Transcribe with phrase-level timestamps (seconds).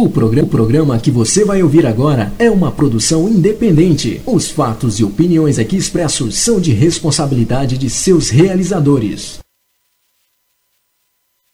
[0.00, 4.22] O programa, o programa que você vai ouvir agora é uma produção independente.
[4.24, 9.40] Os fatos e opiniões aqui expressos são de responsabilidade de seus realizadores.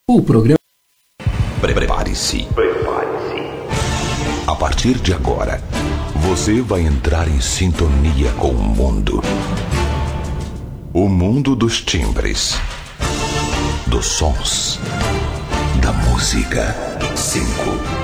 [0.07, 0.59] O programa.
[1.59, 2.45] Prepare-se.
[2.55, 3.41] Prepare-se.
[4.47, 5.63] A partir de agora,
[6.17, 9.23] você vai entrar em sintonia com o mundo.
[10.93, 12.59] O mundo dos timbres,
[13.87, 14.79] dos sons,
[15.81, 16.95] da música.
[17.17, 18.04] 5, 4,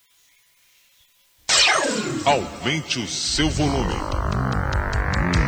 [2.23, 3.95] Aumente o seu volume.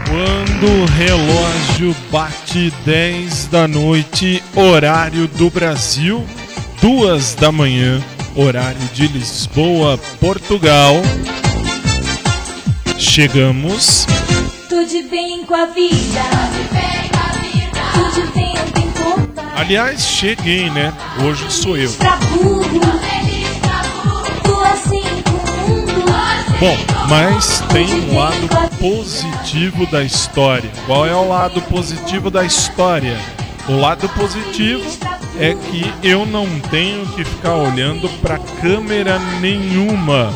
[0.08, 6.26] Quando o relógio bate 10 da noite, horário do Brasil,
[6.82, 8.04] 2 da manhã,
[8.36, 10.96] horário de Lisboa, Portugal.
[12.98, 14.08] Chegamos.
[14.68, 16.22] Tudo bem com a vida.
[16.24, 17.82] Tudo bem com a vida.
[17.94, 19.54] Tudo bem, não tem.
[19.56, 20.92] Aliás, cheguei, né?
[21.24, 21.92] Hoje sou eu.
[21.94, 22.73] Pra burro.
[26.64, 26.78] Bom,
[27.10, 28.48] mas tem um lado
[28.80, 30.72] positivo da história.
[30.86, 33.20] Qual é o lado positivo da história?
[33.68, 34.82] O lado positivo
[35.38, 40.34] é que eu não tenho que ficar olhando para câmera nenhuma.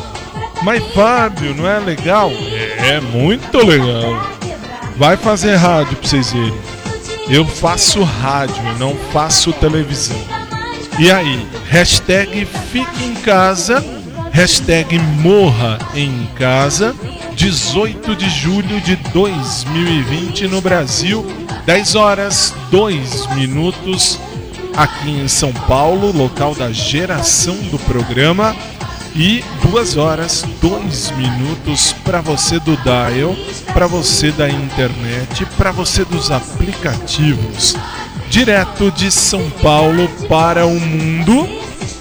[0.62, 2.30] Mas Fábio, não é legal?
[2.30, 4.28] É muito legal.
[4.98, 6.60] Vai fazer rádio pra vocês verem.
[7.30, 10.22] Eu faço rádio, não faço televisão.
[10.98, 13.82] E aí, hashtag fique em casa,
[14.32, 16.94] hashtag morra em casa,
[17.34, 21.24] 18 de julho de 2020 no Brasil,
[21.64, 24.18] 10 horas 2 minutos
[24.76, 28.54] aqui em São Paulo, local da geração do programa.
[29.16, 33.34] E 2 horas 2 minutos para você do dial,
[33.72, 37.74] para você da internet, para você dos aplicativos.
[38.30, 41.48] Direto de São Paulo para o mundo,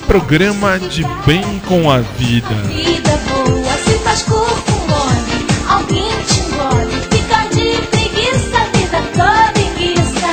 [0.08, 2.56] programa de bem com a vida.
[2.70, 5.46] Vida boa, se faz corpo mole.
[5.68, 6.94] Alguém te engole.
[7.12, 10.28] Fica de preguiça, vida toda enguiça.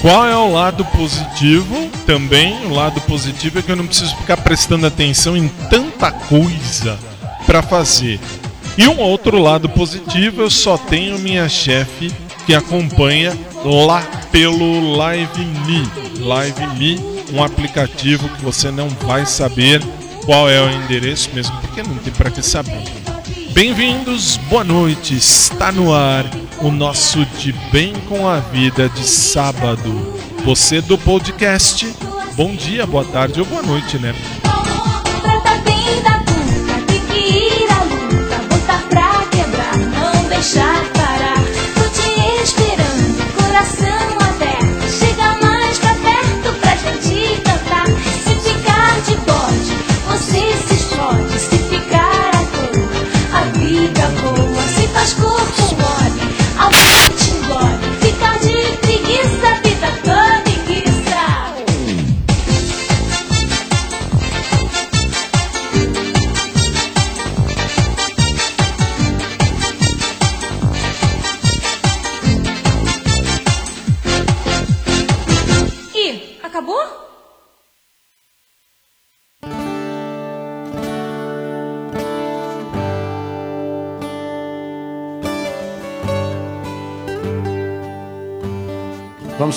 [0.00, 1.90] Qual é o lado positivo?
[2.06, 6.98] Também o lado positivo é que eu não preciso ficar prestando atenção em tanta coisa
[7.44, 8.18] para fazer.
[8.78, 12.10] E um outro lado positivo, eu só tenho minha chefe
[12.46, 15.88] que acompanha lá pelo Live Me.
[16.18, 17.00] Live Me,
[17.32, 19.82] um aplicativo que você não vai saber
[20.24, 22.82] qual é o endereço mesmo, porque não tem para que saber.
[23.52, 25.16] Bem-vindos, boa noite.
[25.16, 26.24] Está no ar
[26.60, 30.14] o nosso De Bem com a Vida de sábado.
[30.44, 31.86] Você do podcast,
[32.34, 34.14] bom dia, boa tarde ou boa noite, né?
[40.42, 40.81] Trata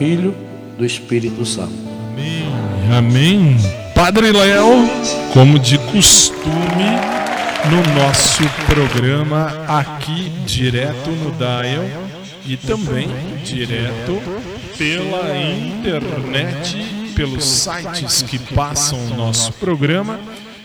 [0.00, 0.34] Filho,
[0.78, 1.74] do Espírito Santo.
[2.10, 2.46] Amém.
[2.90, 3.56] Amém.
[3.94, 4.88] Padre Léo,
[5.34, 6.86] como de costume,
[7.68, 11.84] no nosso programa aqui direto no Dial
[12.46, 13.10] e também
[13.44, 14.22] direto
[14.78, 20.18] pela internet, pelos sites que passam o nosso programa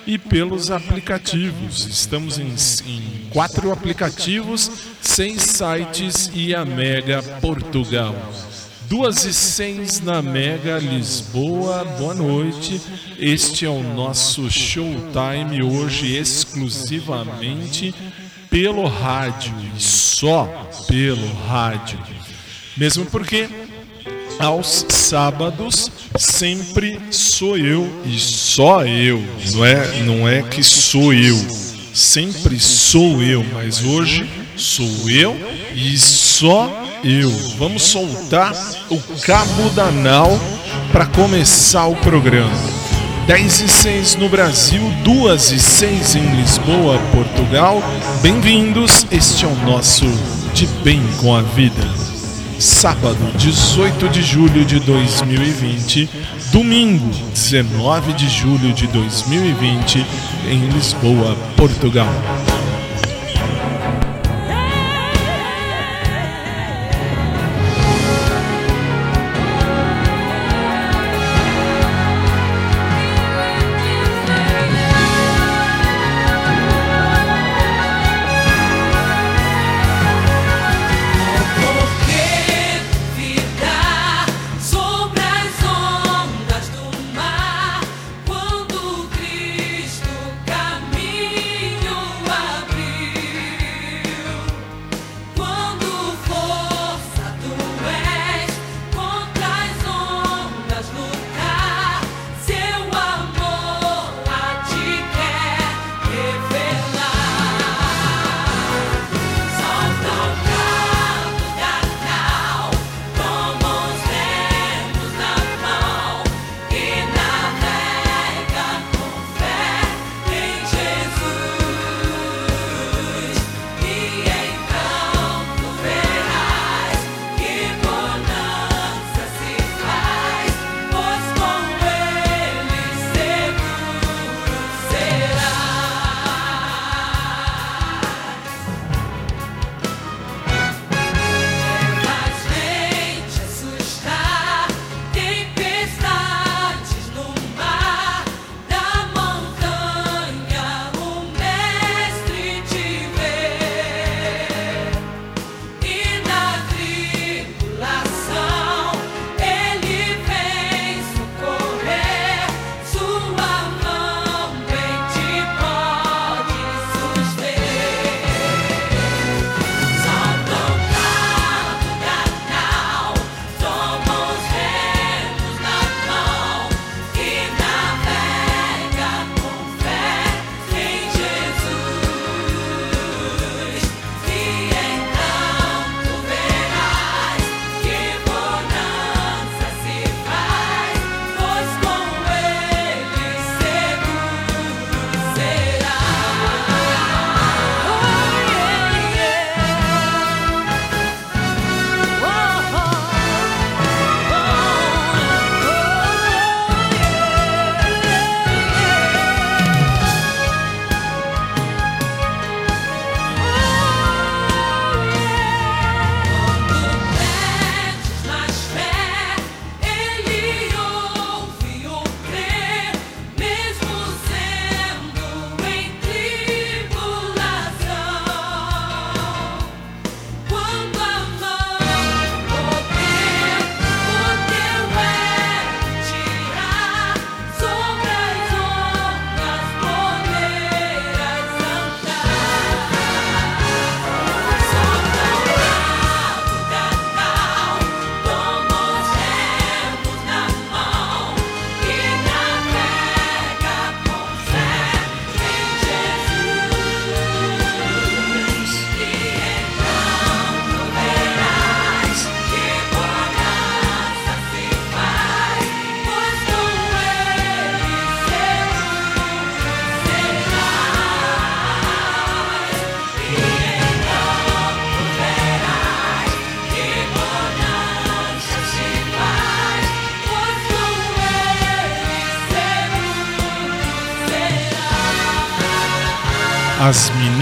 [0.07, 1.85] e pelos aplicativos.
[1.87, 2.55] Estamos em,
[2.89, 3.01] em
[3.31, 4.71] quatro aplicativos,
[5.01, 8.15] seis sites e a Mega Portugal.
[8.87, 12.79] Duas e seis na Mega Lisboa, boa noite.
[13.17, 17.95] Este é o nosso showtime hoje exclusivamente
[18.49, 20.45] pelo rádio e só
[20.87, 21.97] pelo rádio.
[22.77, 23.49] Mesmo porque
[24.37, 29.23] aos sábados sempre sou eu e só eu.
[29.53, 31.35] Não é, não é que sou eu.
[31.91, 35.35] Sempre sou eu, mas hoje sou eu
[35.73, 37.29] e só eu.
[37.59, 38.51] Vamos soltar
[38.89, 40.39] o cabo da nau
[40.91, 42.49] para começar o programa.
[43.27, 47.81] 10 e 6 no Brasil, 2 e 6 em Lisboa, Portugal.
[48.23, 50.05] Bem-vindos, este é o nosso
[50.55, 51.87] De Bem com a Vida.
[52.57, 56.09] Sábado, 18 de julho de 2020,
[56.51, 60.05] domingo, 19 de julho de 2020,
[60.49, 62.13] em Lisboa, Portugal.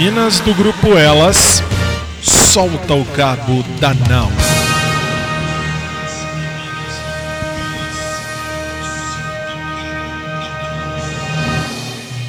[0.03, 1.63] As meninas do grupo Elas,
[2.21, 4.29] solta o cabo da nau.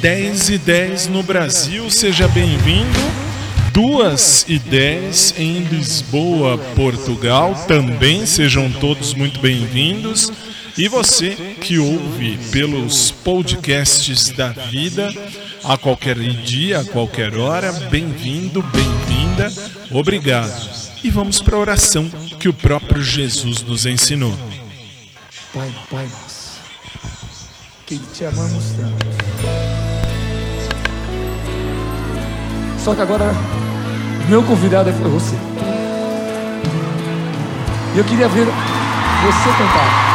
[0.01, 2.99] 10 e 10 no Brasil, seja bem-vindo.
[3.73, 10.31] 2 e 10 em Lisboa, Portugal, também sejam todos muito bem-vindos.
[10.77, 15.09] E você que ouve pelos podcasts da vida,
[15.63, 19.49] a qualquer dia, a qualquer hora, bem-vindo, bem-vinda,
[19.89, 20.51] obrigado.
[21.01, 24.37] E vamos para a oração que o próprio Jesus nos ensinou.
[25.53, 26.59] Pai, Pai nosso,
[27.85, 29.05] que te amamos tanto.
[32.83, 33.31] Só que agora,
[34.27, 35.35] meu convidado é você.
[37.95, 40.14] E eu queria ver você cantar.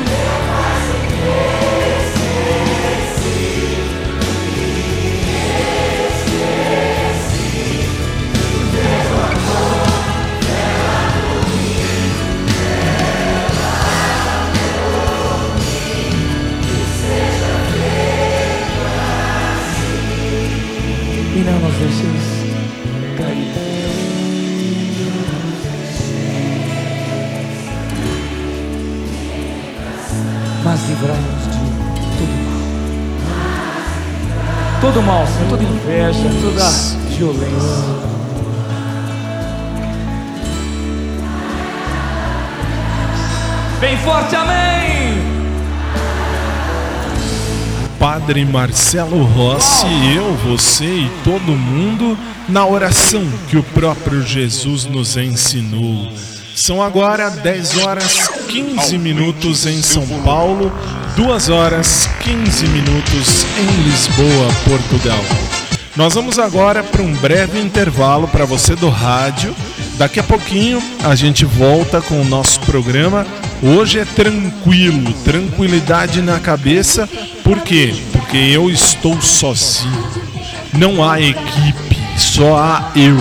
[21.43, 22.27] Deixeis
[23.17, 23.51] cair.
[30.63, 31.59] Mas livrai-nos de
[32.17, 32.61] todo mal.
[34.81, 36.69] Todo mal, Senhor, toda inveja, toda
[37.09, 38.01] violência.
[43.79, 45.30] Bem forte, amém!
[48.01, 52.17] Padre Marcelo Rossi, eu, você e todo mundo
[52.49, 56.11] na oração que o próprio Jesus nos ensinou.
[56.55, 60.73] São agora 10 horas 15 minutos em São Paulo,
[61.15, 65.23] 2 horas 15 minutos em Lisboa, Portugal.
[65.95, 69.55] Nós vamos agora para um breve intervalo para você do rádio.
[69.99, 73.27] Daqui a pouquinho a gente volta com o nosso programa.
[73.63, 77.07] Hoje é tranquilo, tranquilidade na cabeça.
[77.43, 77.93] Por quê?
[78.11, 80.03] Porque eu estou sozinho.
[80.73, 83.17] Não há equipe, só há eu.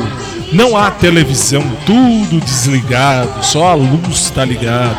[0.51, 4.97] Não há televisão, tudo desligado, só a luz está ligada.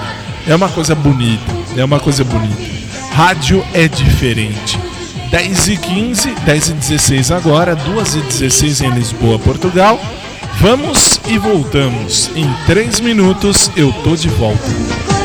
[0.48, 2.62] É uma coisa bonita, é uma coisa bonita.
[3.12, 4.80] Rádio é diferente.
[5.32, 10.00] 10 e 15, 10 e 16 agora, 2 e 16 em Lisboa, Portugal.
[10.60, 12.30] Vamos e voltamos.
[12.36, 15.21] Em 3 minutos eu tô de volta.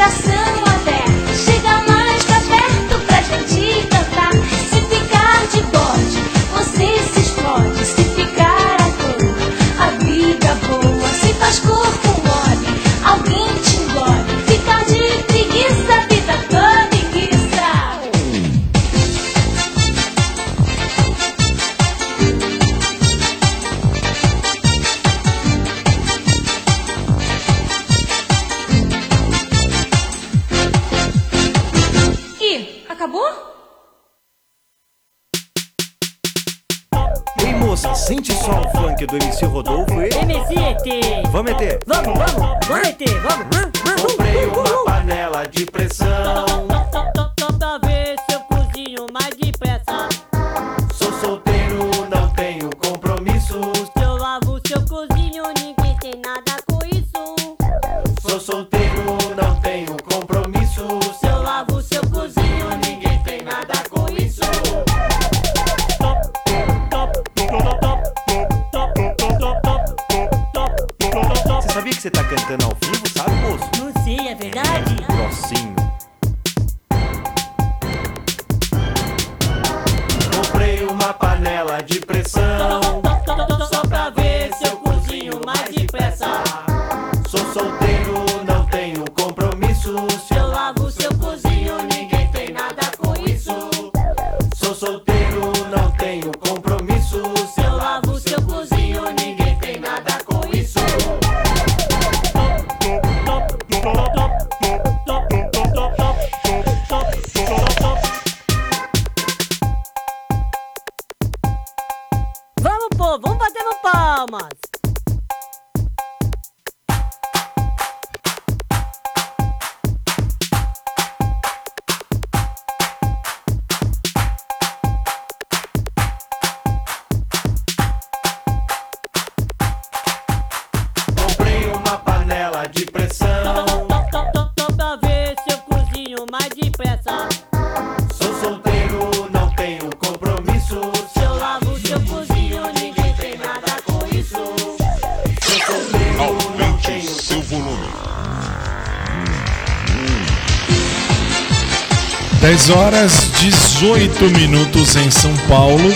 [152.67, 155.89] 10 horas 18 minutos em São Paulo,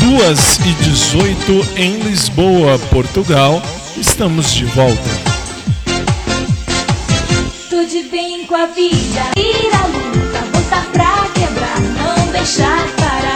[0.00, 3.62] 2 e 18 em Lisboa, Portugal.
[3.96, 5.08] Estamos de volta.
[7.70, 13.35] Tô de bem com a vida, ir à luta, botar pra quebrar, não deixar parar.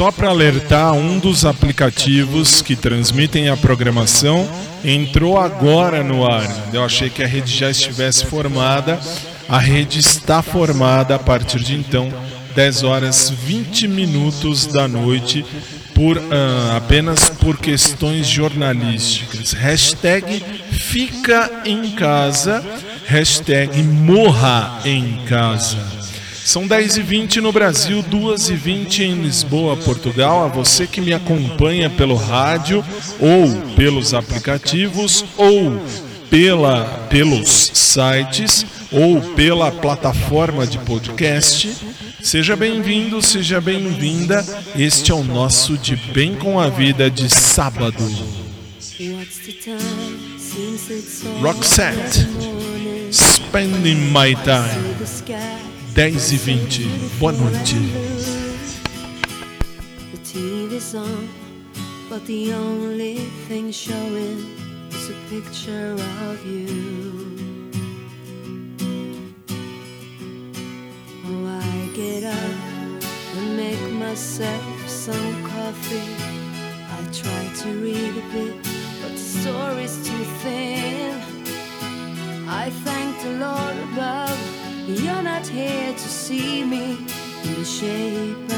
[0.00, 4.48] Só para alertar, um dos aplicativos que transmitem a programação
[4.82, 6.48] entrou agora no ar.
[6.72, 8.98] Eu achei que a rede já estivesse formada.
[9.46, 12.10] A rede está formada a partir de então,
[12.54, 15.44] 10 horas 20 minutos da noite,
[15.94, 19.52] por ah, apenas por questões jornalísticas.
[19.52, 22.64] Hashtag fica em casa,
[23.04, 25.99] hashtag morra em casa.
[26.44, 30.44] São 10h20 no Brasil, 2h20 em Lisboa, Portugal.
[30.44, 32.84] A você que me acompanha pelo rádio,
[33.20, 35.80] ou pelos aplicativos, ou
[36.28, 41.70] pela, pelos sites, ou pela plataforma de podcast.
[42.22, 44.44] Seja bem-vindo, seja bem-vinda.
[44.76, 48.04] Este é o nosso De Bem com a Vida de sábado.
[51.40, 52.28] Roxette,
[53.10, 55.69] Spending My Time.
[56.00, 56.88] 10 e 20.
[57.18, 57.76] Boa noite.
[62.08, 64.38] But the only thing showing
[64.88, 65.92] is a picture
[66.30, 67.36] of you.
[71.26, 76.16] Oh, I get up myself some coffee.
[76.96, 78.54] I try to read a bit,
[79.02, 81.20] but the story's too thin.
[82.48, 84.59] I thank the Lord above.
[84.96, 86.98] You're not here to see me
[87.44, 88.49] in the shape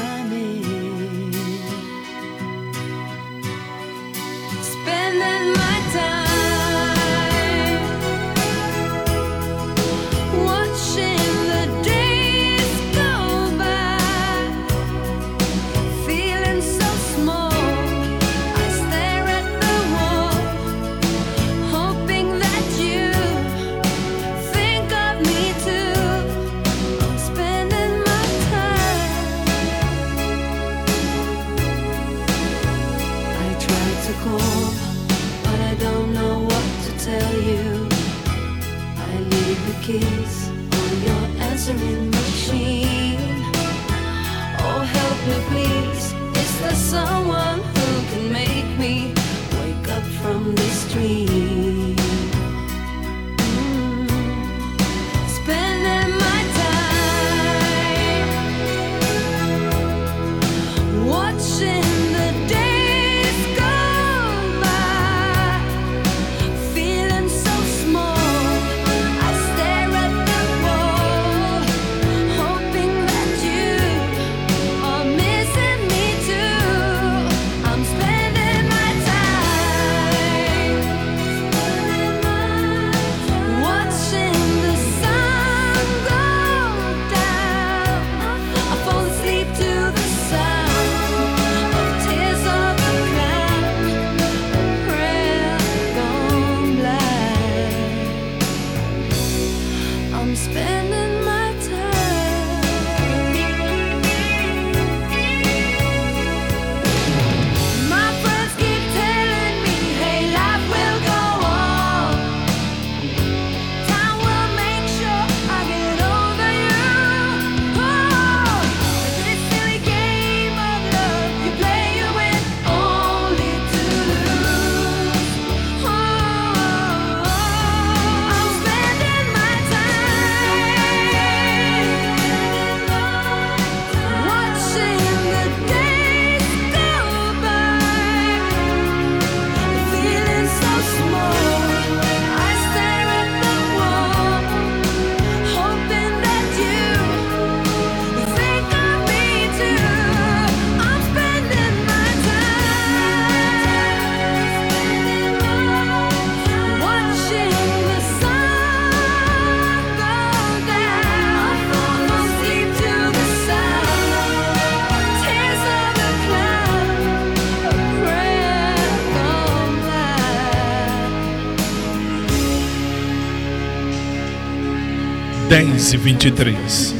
[175.93, 176.95] 10 e 23.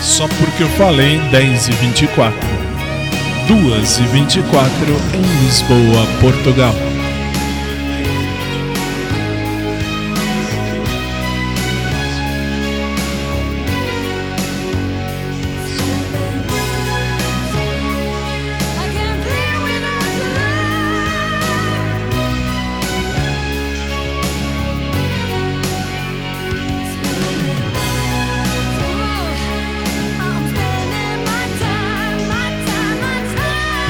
[0.00, 2.38] Só porque eu falei 10 e 24.
[3.46, 4.72] 2 e 24
[5.14, 6.74] em Lisboa, Portugal.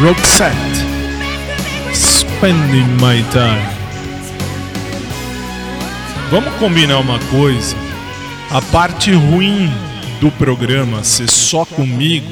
[0.02, 0.56] Roxette.
[1.94, 3.62] Spending my time.
[6.28, 7.76] Vamos combinar uma coisa.
[8.50, 9.70] A parte ruim
[10.20, 12.26] do programa ser só comigo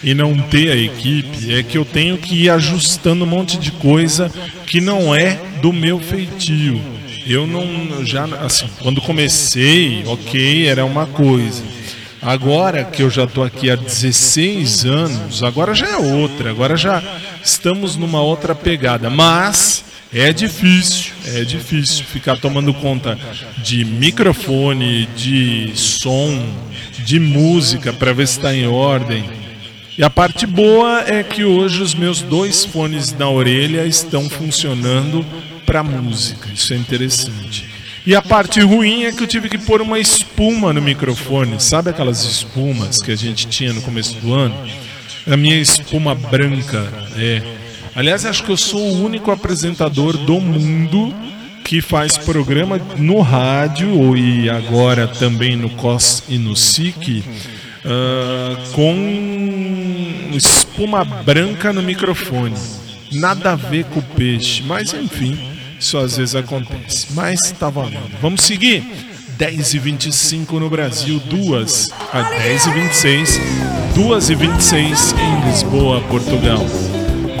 [0.00, 3.72] e não ter a equipe é que eu tenho que ir ajustando um monte de
[3.72, 4.30] coisa
[4.68, 6.80] que não é do meu feitio.
[7.26, 11.64] Eu não já assim, quando comecei, OK, era uma coisa.
[12.28, 17.02] Agora que eu já estou aqui há 16 anos, agora já é outra, agora já
[17.42, 23.18] estamos numa outra pegada, mas é difícil, é difícil ficar tomando conta
[23.64, 26.38] de microfone, de som,
[26.98, 29.24] de música para ver se está em ordem.
[29.96, 35.24] E a parte boa é que hoje os meus dois fones na orelha estão funcionando
[35.64, 36.46] para música.
[36.52, 37.77] Isso é interessante.
[38.08, 41.60] E a parte ruim é que eu tive que pôr uma espuma no microfone.
[41.60, 44.54] Sabe aquelas espumas que a gente tinha no começo do ano?
[45.30, 47.42] A minha espuma branca, é.
[47.94, 51.14] Aliás, acho que eu sou o único apresentador do mundo
[51.62, 57.22] que faz programa no rádio e agora também no COS e no SIC
[57.84, 62.56] ah, com espuma branca no microfone.
[63.12, 67.08] Nada a ver com o peixe, mas enfim, isso às vezes acontece.
[67.14, 68.18] Mas tá valendo.
[68.20, 68.84] Vamos seguir?
[69.38, 73.40] 10 e 25 no Brasil, 2 a 10 e 26,
[73.94, 76.66] 2 e 26 em Lisboa, Portugal.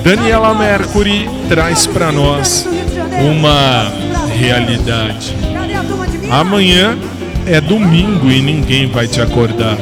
[0.04, 2.66] Daniela Mercury traz para nós
[3.20, 3.92] uma
[4.32, 5.34] realidade.
[6.30, 6.96] Amanhã
[7.46, 9.76] é domingo e ninguém vai te acordar.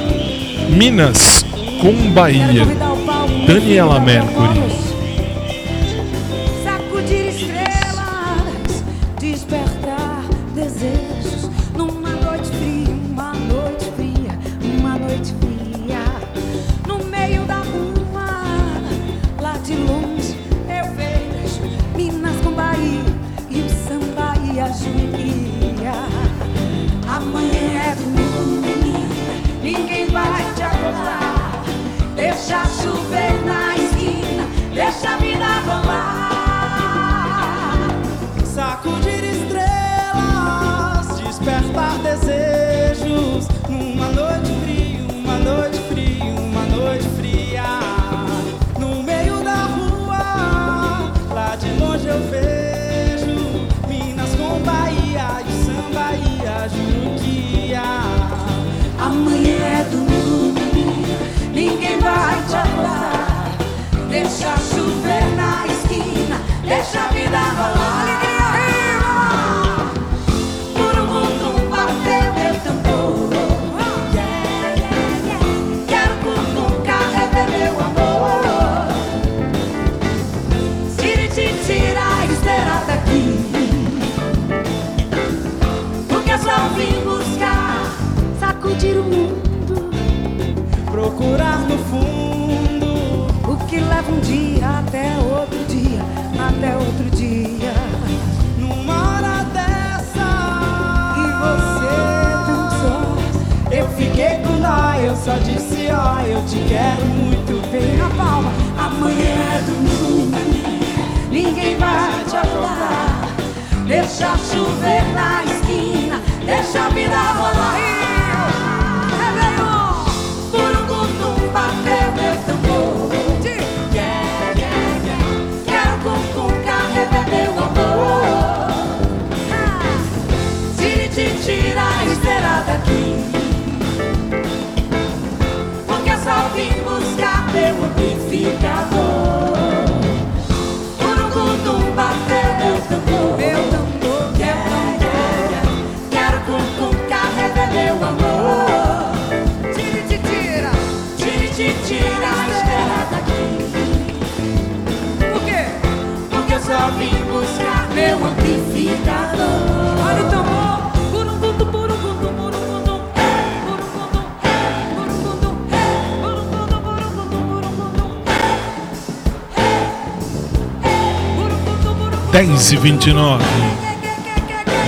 [0.71, 1.45] Minas
[1.83, 2.65] com Bahia.
[3.47, 4.86] Daniela Mercury.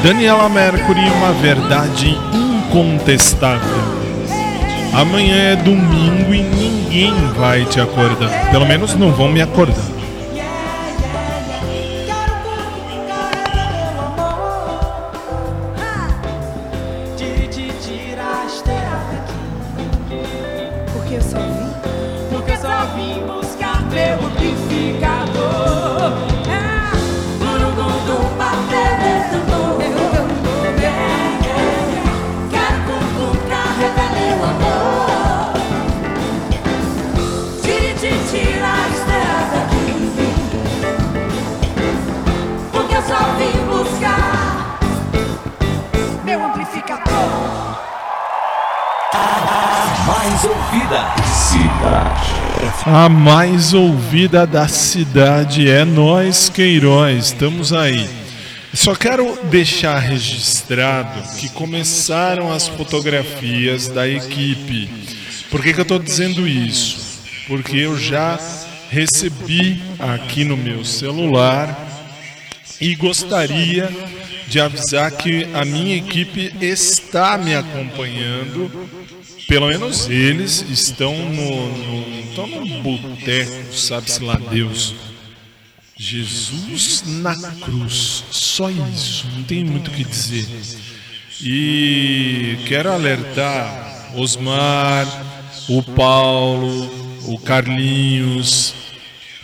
[0.02, 3.78] Daniela Mercury, uma verdade incontestável.
[4.92, 8.50] Amanhã é domingo e ninguém vai te acordar.
[8.50, 9.97] Pelo menos não vão me acordar.
[54.08, 57.26] Ouvida da cidade é nós, Queiroz.
[57.26, 58.08] Estamos aí.
[58.72, 64.88] Só quero deixar registrado que começaram as fotografias da equipe.
[65.50, 67.20] Por que, que eu estou dizendo isso?
[67.46, 68.40] Porque eu já
[68.88, 71.78] recebi aqui no meu celular
[72.80, 73.90] e gostaria
[74.46, 78.70] de avisar que a minha equipe está me acompanhando.
[79.46, 84.94] Pelo menos eles estão no, no, estão no boteco, sabe-se lá Deus.
[85.96, 90.46] Jesus na cruz, só isso, não tem muito o que dizer.
[91.40, 95.06] E quero alertar Osmar,
[95.68, 96.88] o Paulo,
[97.26, 98.74] o Carlinhos,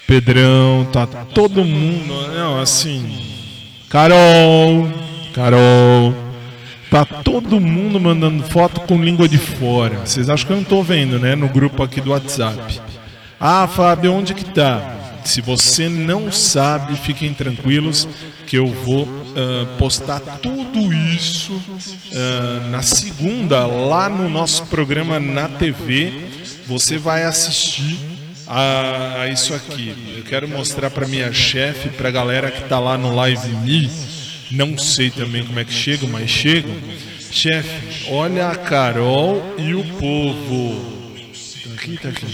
[0.06, 3.24] Pedrão, tá todo mundo, não, assim,
[3.88, 4.88] Carol,
[5.32, 6.14] Carol,
[6.94, 10.06] tá todo mundo mandando foto com língua de fora.
[10.06, 12.80] Vocês acham que eu não tô vendo, né, no grupo aqui do WhatsApp.
[13.40, 15.20] Ah, Fábio, onde que tá?
[15.24, 18.06] Se você não sabe, fiquem tranquilos
[18.46, 21.60] que eu vou ah, postar tudo isso
[22.14, 26.12] ah, na segunda lá no nosso programa na TV.
[26.68, 27.98] Você vai assistir
[28.46, 30.14] a, a isso aqui.
[30.16, 34.13] Eu quero mostrar para minha chefe, para a galera que tá lá no Live Me.
[34.50, 36.74] Não sei também como é que chegam, mas chegam.
[37.30, 40.94] Chefe, olha a Carol e o povo.
[41.64, 42.26] Tá aqui, tá aqui.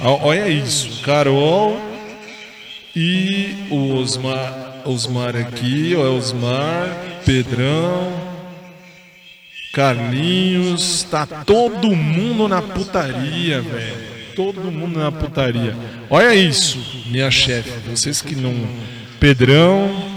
[0.00, 1.80] Olha isso, Carol
[2.96, 6.88] e o Osmar, Osmar aqui, ó, Osmar,
[7.24, 8.12] Pedrão,
[9.72, 14.14] Carlinhos, tá todo mundo na putaria, velho.
[14.34, 15.76] Todo mundo na putaria.
[16.10, 18.54] Olha isso, minha chefe, vocês que não.
[19.20, 20.13] Pedrão,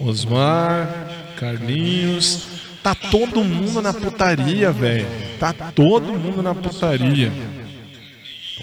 [0.00, 2.46] Osmar, Carlinhos,
[2.82, 5.06] tá todo mundo na putaria, velho.
[5.38, 7.30] Tá todo mundo na putaria.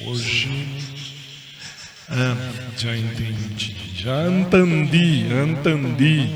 [0.05, 0.67] Hoje.
[2.09, 2.35] Ah,
[2.77, 3.75] já entendi.
[3.95, 6.29] Já entendi, entendi.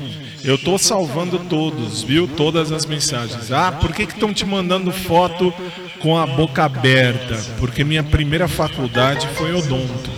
[0.44, 2.28] Eu tô salvando todos, viu?
[2.28, 3.50] Todas as mensagens.
[3.50, 5.52] Ah, por que estão te mandando foto
[6.00, 7.36] com a boca aberta?
[7.58, 10.10] Porque minha primeira faculdade foi odonto.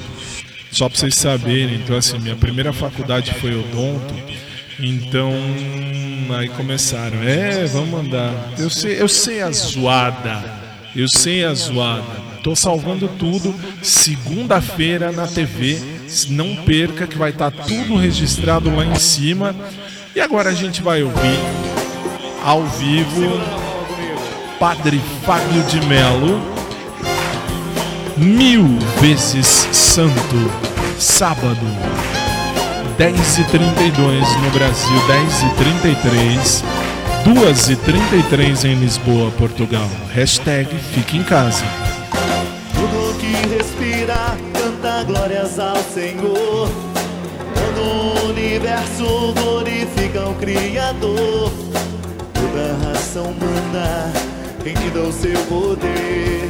[0.71, 4.15] Só pra vocês saberem, então assim, minha primeira faculdade foi odonto.
[4.81, 5.33] Então,
[6.39, 7.23] aí começaram.
[7.23, 8.33] É, vamos mandar.
[8.59, 10.43] Eu sei, eu sei a zoada.
[10.95, 12.25] Eu sei a zoada.
[12.43, 13.55] Tô salvando tudo.
[13.83, 15.81] Segunda-feira na TV.
[16.29, 19.55] Não perca que vai estar tudo registrado lá em cima.
[20.15, 21.39] E agora a gente vai ouvir
[22.45, 23.41] ao vivo
[24.59, 26.41] Padre Fábio de Melo.
[28.17, 30.51] Mil vezes santo.
[30.99, 31.67] Sábado.
[32.99, 36.63] 10h32 no Brasil, 10h33.
[37.25, 39.89] 2h33 em Lisboa, Portugal.
[40.13, 41.65] Hashtag fique em casa.
[42.73, 46.71] Tudo que respira canta glórias ao Senhor.
[47.55, 51.51] Todo o universo glorifica o Criador.
[52.33, 54.13] Toda raça humana
[54.65, 56.49] rendida ao seu poder.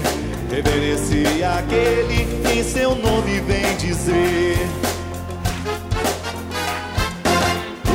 [0.51, 4.59] Reverencia aquele em seu nome vem dizer.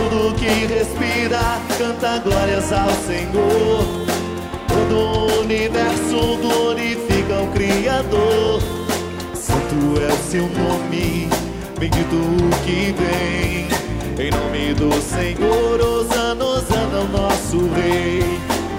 [0.09, 3.85] Tudo que respira canta glórias ao Senhor.
[4.67, 8.59] Todo o universo glorifica o Criador.
[9.35, 11.29] Santo é o seu nome,
[11.79, 13.67] bendito o que vem.
[14.17, 18.23] Em nome do Senhor, Osana, Osana, o nosso Rei.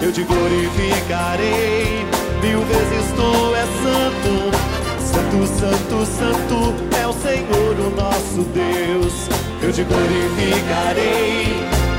[0.03, 2.05] Eu te glorificarei,
[2.43, 4.51] mil vezes tu és santo.
[4.99, 9.50] Santo, santo, santo é o Senhor, o nosso Deus.
[9.63, 11.45] Eu te glorificarei,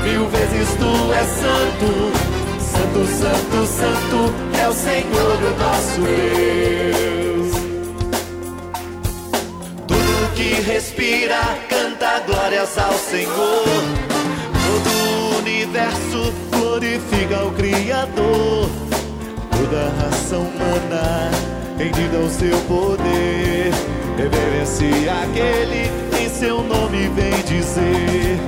[0.02, 2.12] mil vezes tu és santo.
[2.58, 7.52] Santo, santo, santo é o Senhor, o nosso Deus.
[9.86, 13.64] Tudo que respira canta glórias ao Senhor.
[14.66, 18.68] Todo o universo glorifica o Criador.
[19.50, 21.30] Toda raça humana
[21.78, 24.01] rendida ao seu poder.
[24.16, 25.90] Reverencia aquele
[26.20, 28.38] em seu nome vem dizer.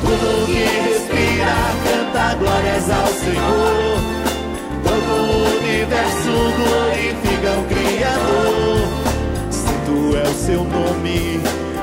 [0.00, 4.00] Tudo que respira canta glórias ao Senhor.
[4.82, 8.78] Todo o universo glorifica o Criador.
[9.50, 11.40] Santo é o seu nome,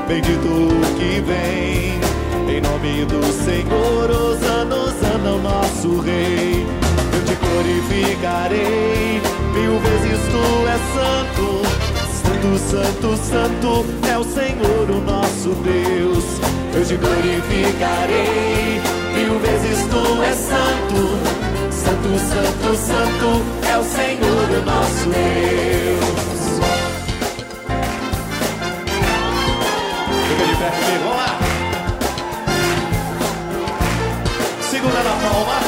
[0.08, 2.02] bendito o que vem.
[2.54, 6.66] Em nome do Senhor, Osana, Osana, o nosso Rei.
[7.14, 9.22] Eu te glorificarei,
[9.54, 11.51] mil vezes tu és santo.
[12.42, 16.24] Santo, santo, santo é o Senhor, o nosso Deus.
[16.74, 18.80] Eu te glorificarei,
[19.14, 21.20] mil vezes tu és santo.
[21.70, 26.58] Santo, santo, santo é o Senhor, o nosso Deus.
[30.26, 31.30] Fica de pé comigo, vamos lá.
[34.68, 35.61] Segura na palma.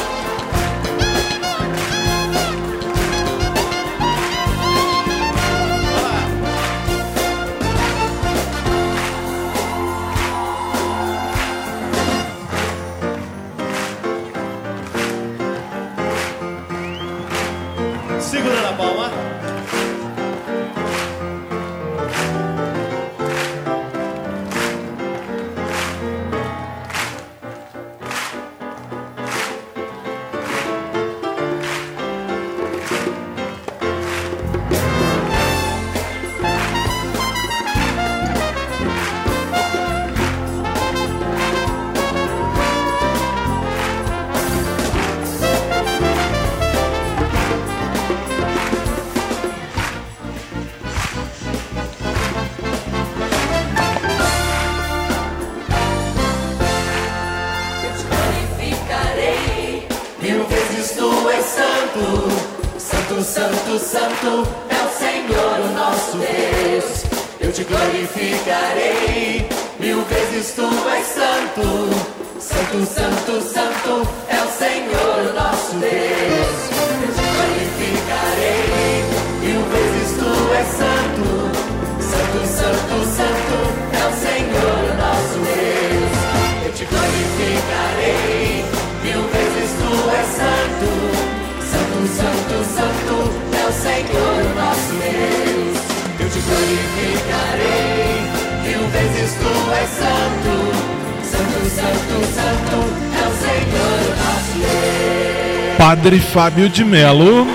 [105.95, 107.47] Padre Fábio de Melo,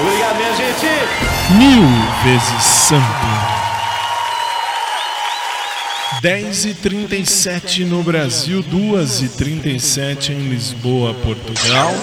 [0.00, 0.86] Obrigado, minha gente.
[1.56, 1.84] mil
[2.24, 3.26] vezes santo.
[6.20, 11.94] 10 e 37 no Brasil, 2 e 37 em Lisboa, Portugal.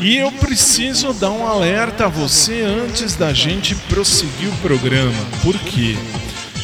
[0.00, 5.14] E eu preciso dar um alerta a você antes da gente prosseguir o programa.
[5.44, 5.94] Por quê?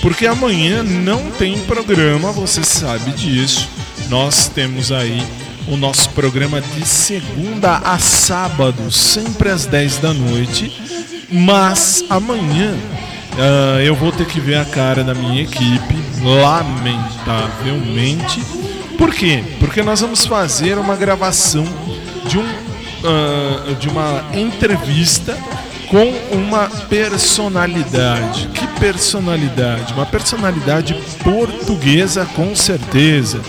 [0.02, 3.68] Porque amanhã não tem programa, você sabe disso.
[4.08, 5.22] Nós temos aí
[5.70, 10.70] o nosso programa de segunda a sábado, sempre às 10 da noite.
[11.30, 12.74] Mas amanhã
[13.38, 18.42] ah, eu vou ter que ver a cara da minha equipe, lamentavelmente.
[18.98, 19.44] Por quê?
[19.58, 21.64] Porque nós vamos fazer uma gravação
[22.26, 22.44] de, um,
[23.04, 25.38] ah, de uma entrevista
[25.88, 28.48] com uma personalidade.
[28.48, 29.92] Que personalidade?
[29.92, 33.40] Uma personalidade portuguesa, com certeza.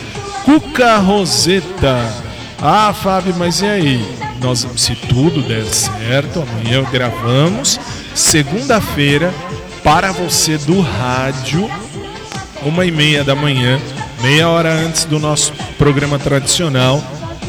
[0.52, 2.14] Cuca Roseta.
[2.62, 4.06] Ah, Fábio, mas e aí?
[4.42, 7.80] Nós, se tudo der certo, amanhã gravamos.
[8.14, 9.34] Segunda-feira,
[9.82, 11.72] para você do rádio,
[12.64, 13.80] uma e meia da manhã,
[14.22, 17.02] meia hora antes do nosso programa tradicional,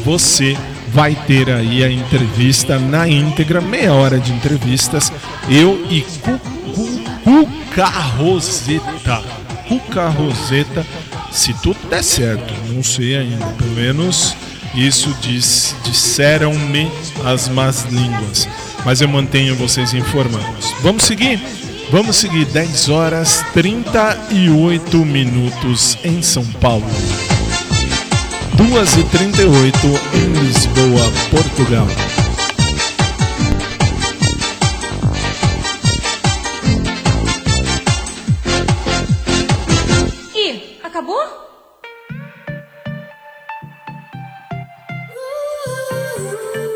[0.05, 0.55] você
[0.87, 5.11] vai ter aí a entrevista na íntegra, meia hora de entrevistas,
[5.49, 6.39] eu e Cu-
[6.73, 9.21] Cu- Cuca Roseta.
[9.67, 10.85] Cuca Roseta,
[11.33, 14.35] se tudo der certo, não sei ainda, pelo menos
[14.75, 16.91] isso diz, disseram-me
[17.25, 18.47] as más línguas,
[18.85, 20.73] mas eu mantenho vocês informados.
[20.81, 21.41] Vamos seguir?
[21.91, 26.85] Vamos seguir 10 horas 38 minutos em São Paulo.
[28.55, 29.77] 2 e 38
[30.13, 31.87] em Lisboa, Portugal.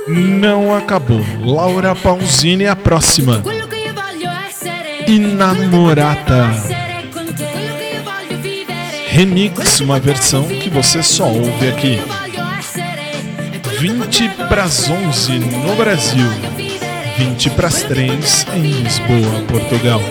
[0.07, 1.21] Não acabou.
[1.43, 3.43] Laura Pausini é a próxima.
[5.05, 6.49] Inamorata.
[9.07, 11.99] Remix, uma versão que você só ouve aqui.
[13.79, 16.29] 20 para as 11 no Brasil.
[17.17, 20.01] 20 para as 3 em Lisboa, Portugal.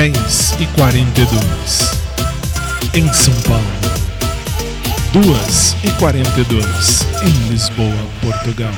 [0.00, 2.00] 10 e 42
[2.94, 3.62] em São Paulo.
[5.12, 8.72] 2 e 42 em Lisboa, Portugal.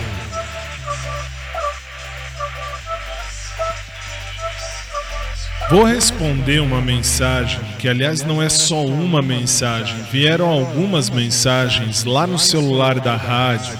[5.70, 9.94] Vou responder uma mensagem que, aliás, não é só uma mensagem.
[10.10, 13.78] Vieram algumas mensagens lá no celular da rádio.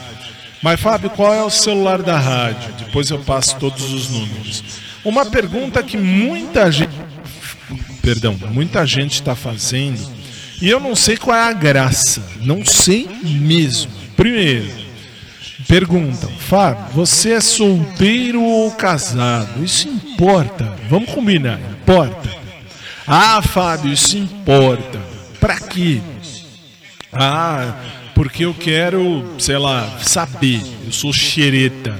[0.62, 2.72] Mas, Fábio, qual é o celular da rádio?
[2.78, 4.62] Depois eu passo todos os números.
[5.04, 7.02] Uma pergunta que muita gente.
[8.02, 10.00] Perdão, muita gente está fazendo.
[10.60, 12.22] E eu não sei qual é a graça.
[12.40, 13.90] Não sei mesmo.
[14.16, 14.68] Primeiro,
[15.68, 19.64] perguntam, Fábio, você é solteiro ou casado?
[19.64, 20.76] Isso importa.
[20.90, 22.30] Vamos combinar, importa.
[23.06, 25.00] Ah, Fábio, isso importa.
[25.40, 26.00] Pra quê?
[27.12, 27.74] Ah,
[28.14, 30.60] porque eu quero, sei lá, saber.
[30.84, 31.98] Eu sou xereta.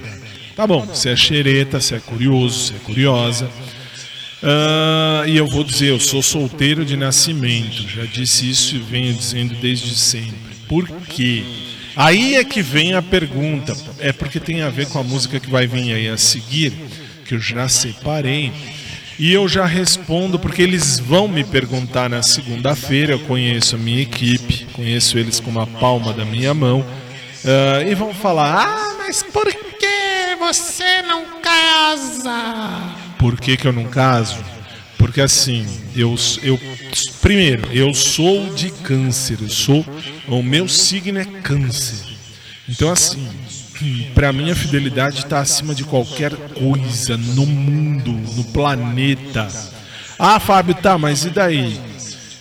[0.55, 3.49] Tá bom, você é xereta, você é curioso, você é curiosa.
[4.43, 7.89] Ah, e eu vou dizer, eu sou solteiro de nascimento.
[7.89, 10.35] Já disse isso e venho dizendo desde sempre.
[10.69, 11.45] Por quê?
[11.95, 13.77] Aí é que vem a pergunta.
[14.01, 16.73] É porque tem a ver com a música que vai vir aí a seguir,
[17.25, 18.53] que eu já separei.
[19.19, 23.13] E eu já respondo porque eles vão me perguntar na segunda-feira.
[23.13, 26.85] Eu conheço a minha equipe, conheço eles como a palma da minha mão.
[27.45, 33.02] ah, e vão falar: Ah, mas por que você não casa?
[33.23, 34.37] Por que, que eu não caso?
[34.99, 35.65] Porque assim,
[35.95, 36.59] eu, eu
[37.21, 39.87] primeiro, eu sou de câncer, eu sou
[40.27, 42.05] o meu signo é câncer.
[42.69, 43.25] Então assim,
[44.13, 49.47] para mim a fidelidade está acima de qualquer coisa no mundo, no planeta.
[50.19, 51.81] Ah, Fábio, tá, mas e daí?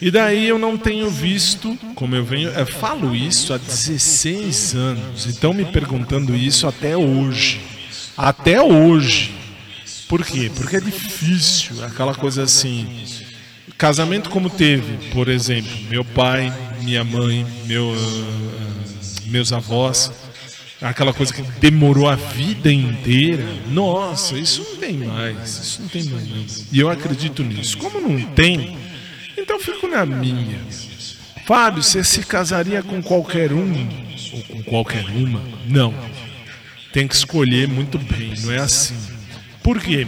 [0.01, 5.27] E daí eu não tenho visto, como eu venho, eu falo isso há 16 anos.
[5.27, 7.61] Então me perguntando isso até hoje.
[8.17, 9.40] Até hoje.
[10.11, 10.51] Por quê?
[10.53, 12.85] Porque é difícil, aquela coisa assim.
[13.77, 20.11] Casamento como teve, por exemplo, meu pai, minha mãe, meu, ah, meus avós,
[20.81, 23.45] aquela coisa que demorou a vida inteira.
[23.69, 26.27] Nossa, isso não tem mais, isso não tem mais.
[26.27, 26.45] não.
[26.73, 27.77] E eu acredito nisso.
[27.77, 28.77] Como não tem,
[29.37, 30.59] então fico na minha.
[31.45, 33.87] Fábio, você se casaria com qualquer um
[34.33, 35.41] ou com qualquer uma?
[35.65, 35.93] Não.
[36.91, 39.20] Tem que escolher muito bem, não é assim.
[39.63, 40.07] Por quê?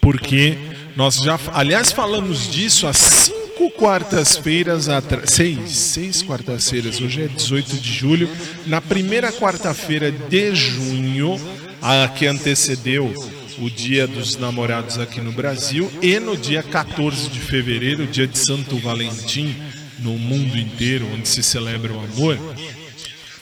[0.00, 0.56] Porque
[0.96, 7.00] nós já, aliás, falamos disso há cinco quartas-feiras atrás, seis, seis quartas-feiras.
[7.00, 8.28] Hoje é 18 de julho.
[8.66, 11.40] Na primeira quarta-feira de junho,
[11.80, 13.12] a que antecedeu
[13.58, 18.38] o Dia dos Namorados aqui no Brasil, e no dia 14 de fevereiro, dia de
[18.38, 19.54] Santo Valentim,
[19.98, 22.38] no mundo inteiro, onde se celebra o amor,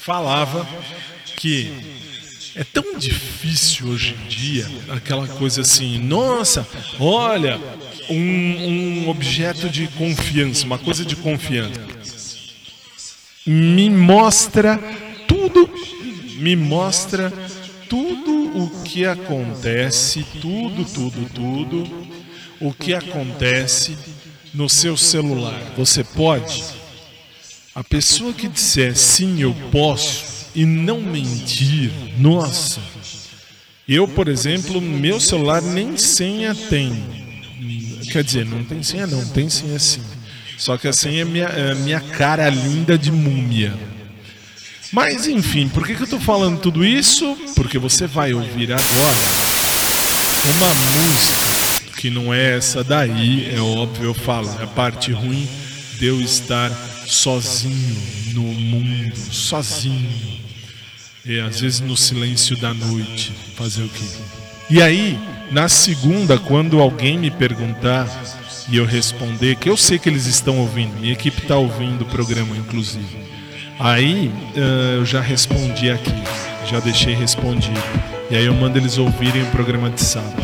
[0.00, 0.68] falava
[1.36, 1.72] que
[2.58, 6.66] é tão difícil hoje em dia aquela coisa assim, nossa,
[6.98, 7.56] olha,
[8.10, 11.80] um, um objeto de confiança, uma coisa de confiança.
[13.46, 14.76] Me mostra
[15.28, 15.70] tudo,
[16.40, 17.32] me mostra
[17.88, 22.08] tudo o que acontece, tudo, tudo, tudo,
[22.60, 23.96] o que acontece
[24.52, 25.62] no seu celular.
[25.76, 26.64] Você pode?
[27.72, 32.80] A pessoa que disser sim, eu posso, e não mentir, nossa.
[33.88, 37.00] Eu, por exemplo, meu celular nem senha tem.
[38.10, 40.02] Quer dizer, não tem senha não, tem senha sim.
[40.56, 43.72] Só que a senha é minha, é minha cara linda de múmia.
[44.90, 47.36] Mas enfim, por que, que eu tô falando tudo isso?
[47.54, 49.18] Porque você vai ouvir agora
[50.56, 55.48] uma música que não é essa daí, é óbvio, eu falo, é a parte ruim
[56.00, 56.72] de eu estar
[57.06, 57.96] sozinho
[58.34, 60.47] no mundo, sozinho.
[61.28, 64.04] E às vezes no silêncio da noite, fazer o quê?
[64.70, 65.18] E aí,
[65.50, 68.08] na segunda, quando alguém me perguntar
[68.70, 72.06] e eu responder, que eu sei que eles estão ouvindo, minha equipe está ouvindo o
[72.06, 73.18] programa, inclusive.
[73.78, 74.32] Aí
[74.96, 76.14] eu já respondi aqui,
[76.66, 77.78] já deixei respondido.
[78.30, 80.42] E aí eu mando eles ouvirem o programa de sábado.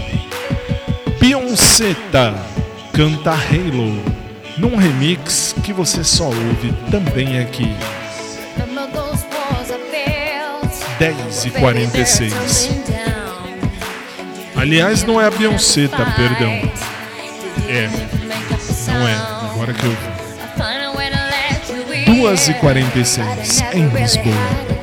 [2.13, 2.35] Tá,
[2.93, 4.05] canta Halo.
[4.59, 7.75] num remix que você só ouve também aqui.
[10.99, 12.71] 10 e 46.
[14.57, 16.05] Aliás, não é a Beyoncé, tá?
[16.17, 16.51] Perdão.
[17.69, 17.89] É.
[18.93, 19.15] Não é.
[19.15, 20.15] Agora que eu vi.
[22.05, 24.74] 2 e 46 em Lisboa.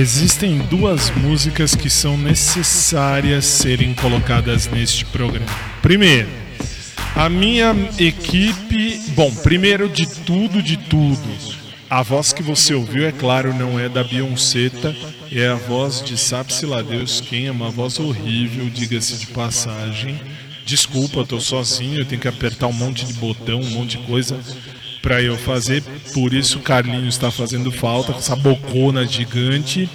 [0.00, 5.44] Existem duas músicas que são necessárias serem colocadas neste programa.
[5.82, 6.26] Primeiro,
[7.14, 8.98] a minha equipe.
[9.08, 11.20] Bom, primeiro de tudo, de tudo.
[11.90, 14.70] A voz que você ouviu, é claro, não é da Beyoncé,
[15.30, 20.18] é a voz de sabe-se lá Deus quem, é uma voz horrível, diga-se de passagem.
[20.64, 24.40] Desculpa, tô sozinho, eu tenho que apertar um monte de botão, um monte de coisa
[25.02, 25.82] para eu fazer.
[26.12, 29.88] Por isso o Carlinhos está fazendo falta com essa bocona gigante.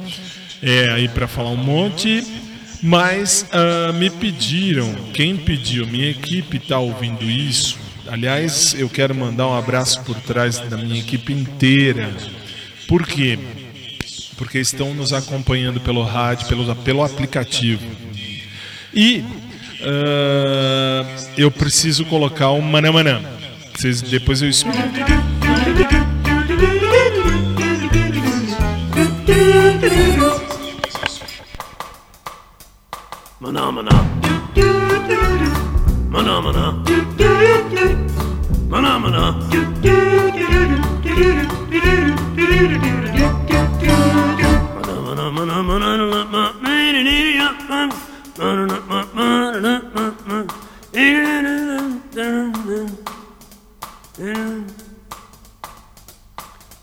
[0.61, 2.23] É aí para falar um monte.
[2.81, 7.79] Mas ah, me pediram, quem pediu, minha equipe está ouvindo isso.
[8.07, 12.15] Aliás, eu quero mandar um abraço por trás da minha equipe inteira.
[12.87, 13.39] Por quê?
[14.37, 17.83] Porque estão nos acompanhando pelo rádio, pelo, pelo aplicativo.
[18.93, 19.23] E
[19.81, 21.05] ah,
[21.37, 23.34] eu preciso colocar o Manamanã.
[23.77, 24.77] Vocês, depois eu explico.
[33.41, 33.91] Maná, maná.
[36.09, 36.85] Maná, maná.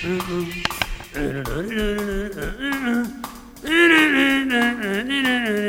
[0.00, 0.58] Mm-hmm.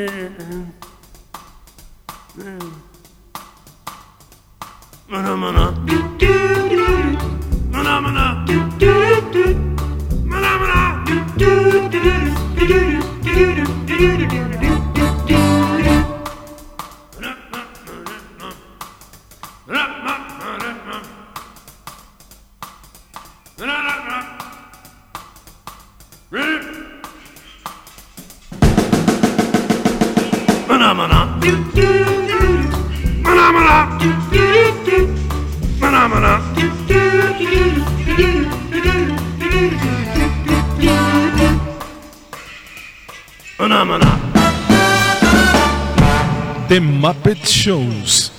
[47.70, 48.32] Shows.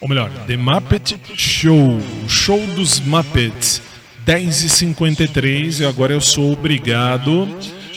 [0.00, 2.00] Ou melhor, The Muppet Show.
[2.26, 3.82] Show dos Muppets.
[4.26, 7.46] 10h53 e agora eu sou obrigado,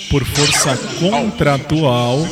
[0.09, 2.27] por força contratual,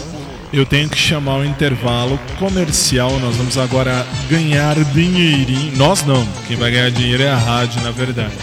[0.52, 3.18] eu tenho que chamar o intervalo comercial.
[3.20, 5.78] Nós vamos agora ganhar dinheirinho.
[5.78, 8.34] Nós não, quem vai ganhar dinheiro é a rádio, na verdade.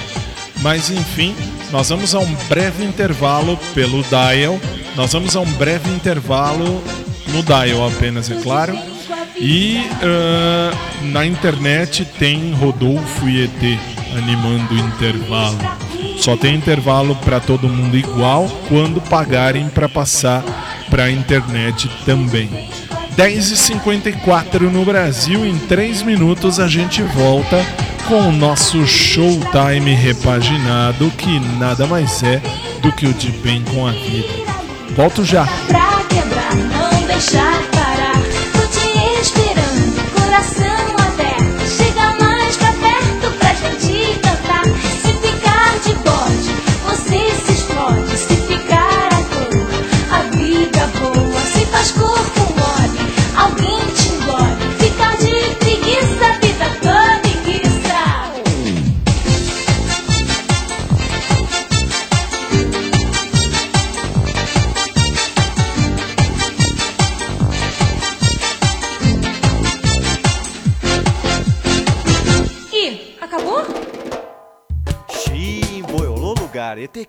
[0.63, 1.37] Mas enfim,
[1.71, 4.59] nós vamos a um breve intervalo pelo dial.
[4.97, 6.83] Nós vamos a um breve intervalo
[7.27, 8.98] no dial apenas, é claro.
[9.41, 10.73] E ah,
[11.03, 13.79] na internet tem Rodolfo e ET
[14.17, 15.59] animando o intervalo.
[16.19, 20.43] Só tem intervalo para todo mundo igual quando pagarem para passar
[20.91, 22.49] para a internet também.
[23.17, 27.65] 10h54 no Brasil, em 3 minutos a gente volta
[28.07, 32.41] com o nosso Showtime repaginado, que nada mais é
[32.81, 34.29] do que o de bem com a vida.
[34.97, 35.47] Volto já.
[35.67, 37.88] Pra quebrar, não deixar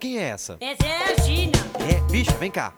[0.00, 0.56] quem é essa?
[0.60, 1.58] Essa é a Gina.
[1.78, 2.72] É, bicha, vem cá.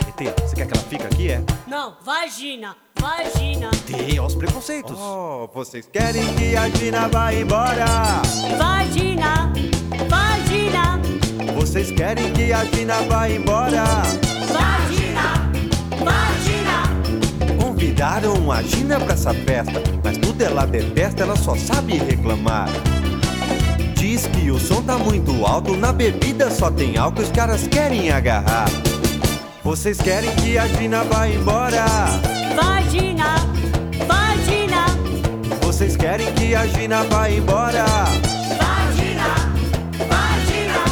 [0.00, 1.42] ET, você quer que ela fique aqui, é?
[1.66, 2.76] Não, vagina.
[3.00, 3.68] Vagina.
[3.68, 4.98] ET, olha os preconceitos.
[5.00, 7.86] Oh, vocês querem que a Gina vá embora?
[8.58, 9.50] Vagina.
[10.08, 11.00] Vagina.
[11.54, 13.84] Vocês querem que a Gina vá embora?
[14.52, 15.50] Vagina.
[16.04, 17.62] Vagina.
[17.62, 22.68] Convidaram a Gina pra essa festa, mas tudo ela detesta, ela só sabe reclamar.
[24.00, 28.10] Diz que o som tá muito alto, na bebida só tem álcool, os caras querem
[28.10, 28.64] agarrar.
[29.62, 31.84] Vocês querem que a Gina vá embora?
[32.56, 33.34] Vagina.
[34.08, 34.86] Vagina.
[35.60, 37.84] Vocês querem que a Gina vá embora?
[38.56, 39.34] Vagina.
[40.08, 40.82] Vagina.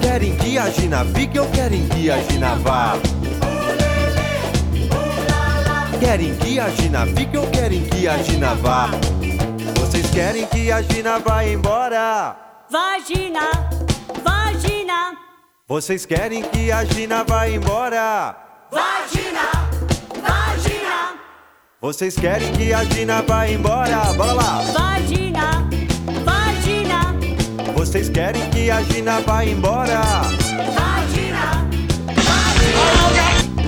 [0.00, 2.98] Querem que a Gina fique ou querem que a Gina vá?
[6.00, 8.90] Querem que a Gina fique ou querem que a Gina vá?
[9.88, 12.36] Vocês querem que a Gina vá embora?
[12.70, 13.40] Vagina.
[14.22, 15.16] Vagina.
[15.66, 18.36] Vocês querem que a Gina vá embora?
[18.70, 19.48] Vagina.
[20.20, 21.14] Vagina.
[21.80, 24.12] Vocês querem que a Gina vá embora?
[24.12, 24.60] Bora lá!
[24.72, 25.66] Vagina.
[26.22, 27.14] Vagina.
[27.74, 30.02] Vocês querem que a Gina vá embora?
[30.76, 31.66] Vagina.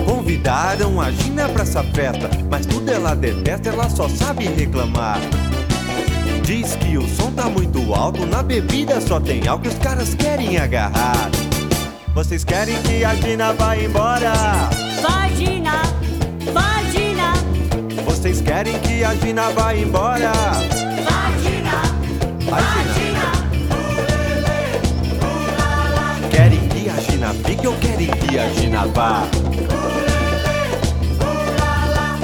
[0.04, 5.18] Convidaram a Gina pra essa festa, mas tudo ela detesta, ela só sabe reclamar.
[6.50, 10.58] Diz que o som tá muito alto, na bebida só tem álcool, os caras querem
[10.58, 11.30] agarrar.
[12.12, 14.32] Vocês querem que a Gina vá embora?
[15.00, 15.82] Vagina.
[16.52, 17.34] Vagina.
[18.04, 20.32] Vocês querem que a Gina vá embora?
[20.32, 21.82] Vagina.
[22.50, 23.32] Vai, Gina.
[26.32, 29.22] Querem que a Gina Gina fique ou querem que a Gina vá?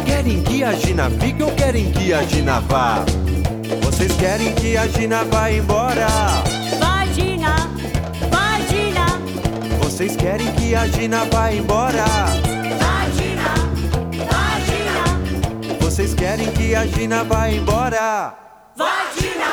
[0.04, 3.04] Querem que a Gina fique ou querem que a Gina vá?
[3.82, 6.06] Vocês querem que a Gina vá embora?
[6.78, 7.54] Vai, Gina,
[8.30, 9.06] vai, Gina,
[9.82, 12.04] Vocês querem que a Gina vá embora?
[12.04, 13.54] vai, Gina,
[14.30, 18.34] vai, Gina, Vocês querem que a Gina vá embora?
[18.76, 19.45] vai, Gina,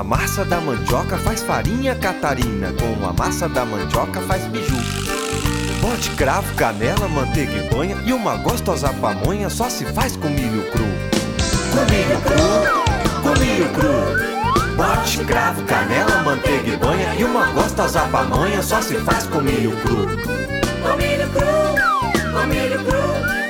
[0.00, 2.72] a massa da mandioca faz farinha Catarina.
[2.72, 4.74] Com a massa da mandioca faz biju.
[5.82, 7.96] Bote cravo, canela, manteiga e banha.
[8.06, 10.86] E uma gostosa pamonha só se faz com milho cru.
[11.72, 14.74] Com milho cru, com milho cru.
[14.74, 17.14] Bote cravo, canela, manteiga e banha.
[17.18, 20.06] E uma gostosa pamonha só se faz com milho cru.
[20.06, 23.02] Com milho cru, com milho cru.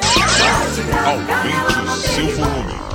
[0.03, 2.90] Bote grão, canela, Aumente o seu volume.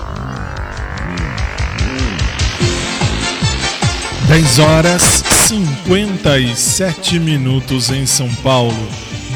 [4.27, 8.75] 10 horas 57 minutos em São Paulo,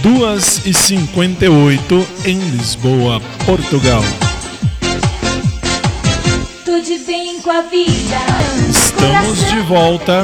[0.02, 4.04] 2 e 58 em Lisboa, Portugal.
[6.66, 8.18] Tudo bem com a vida.
[8.68, 10.24] Estamos de volta.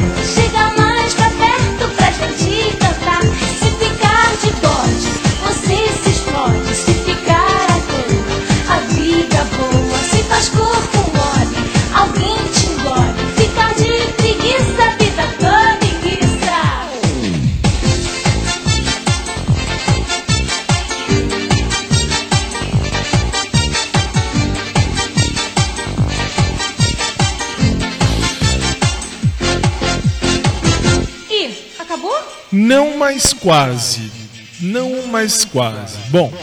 [33.16, 34.12] Mais quase.
[34.60, 35.98] Não mais quase.
[36.10, 36.34] Bom,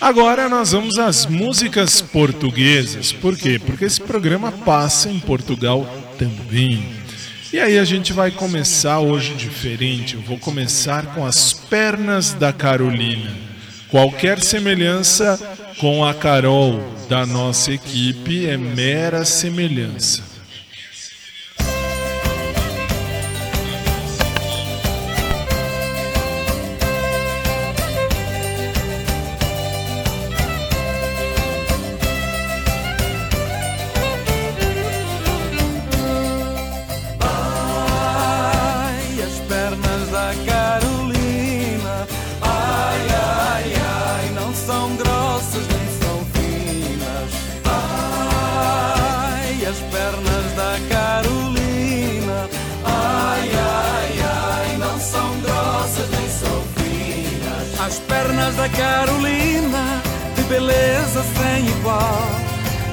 [0.00, 3.10] agora nós vamos às músicas portuguesas.
[3.10, 3.58] Por quê?
[3.58, 5.84] Porque esse programa passa em Portugal
[6.16, 6.86] também.
[7.52, 10.14] E aí a gente vai começar hoje diferente.
[10.14, 13.32] Eu vou começar com as pernas da Carolina.
[13.90, 15.36] Qualquer semelhança
[15.80, 20.33] com a Carol da nossa equipe é mera semelhança.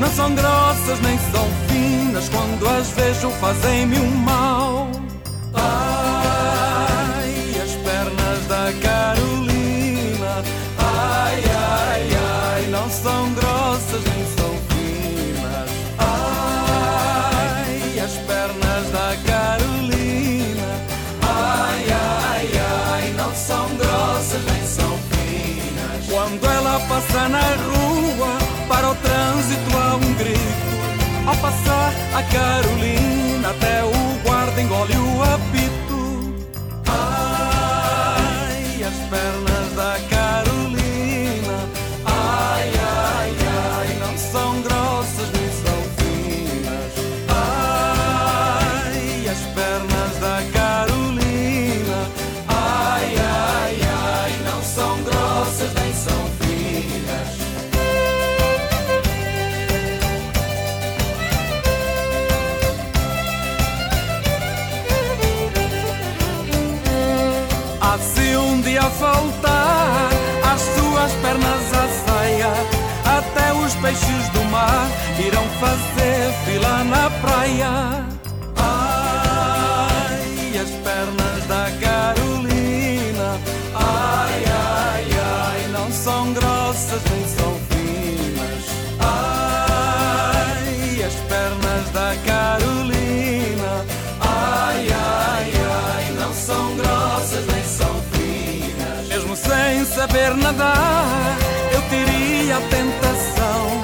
[0.02, 4.90] Não são grossas nem são finas, quando as vejo fazem-me um mal.
[5.54, 10.44] Ai, as pernas da Carolina.
[10.80, 15.70] Ai, ai, ai, não são grossas nem são finas.
[16.00, 20.82] Ai, as pernas da Carolina.
[21.22, 22.50] Ai, ai,
[22.92, 26.08] ai, não são grossas nem são finas.
[26.10, 27.81] Quando ela passa na rua,
[32.14, 34.01] a Carolina, até o
[76.42, 78.06] fazer fila na praia.
[78.58, 83.40] Ai, as pernas da Carolina,
[83.76, 88.66] ai, ai, ai, não são grossas nem são finas.
[89.00, 93.86] Ai, as pernas da Carolina,
[94.20, 99.08] ai, ai, ai, não são grossas nem são finas.
[99.08, 101.38] Mesmo sem saber nadar,
[101.74, 103.82] eu teria a tentação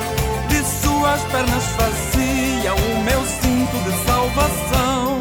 [0.50, 2.17] de suas pernas fazia
[4.38, 5.20] salvação.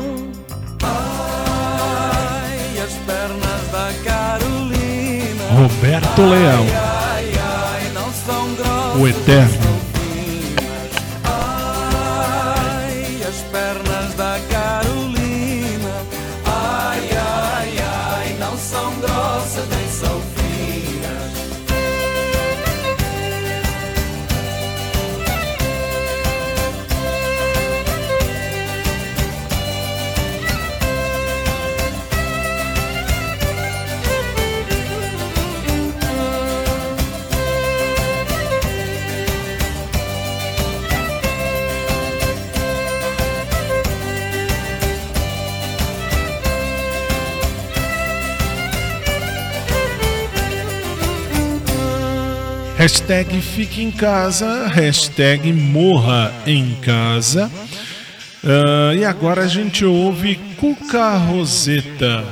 [0.82, 5.44] Ai, as pernas da Carolina.
[5.54, 6.64] Roberto Leal,
[7.14, 9.00] Ai, ai, não são grossas.
[9.00, 9.75] o Eterno.
[53.06, 57.48] Hashtag fique em casa, hashtag morra em casa.
[58.44, 62.24] Ah, e agora a gente ouve Cuca Roseta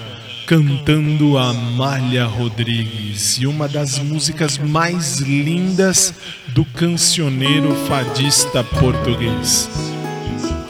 [0.48, 6.12] cantando Amália Rodrigues e uma das músicas mais lindas
[6.48, 9.70] do cancioneiro fadista português.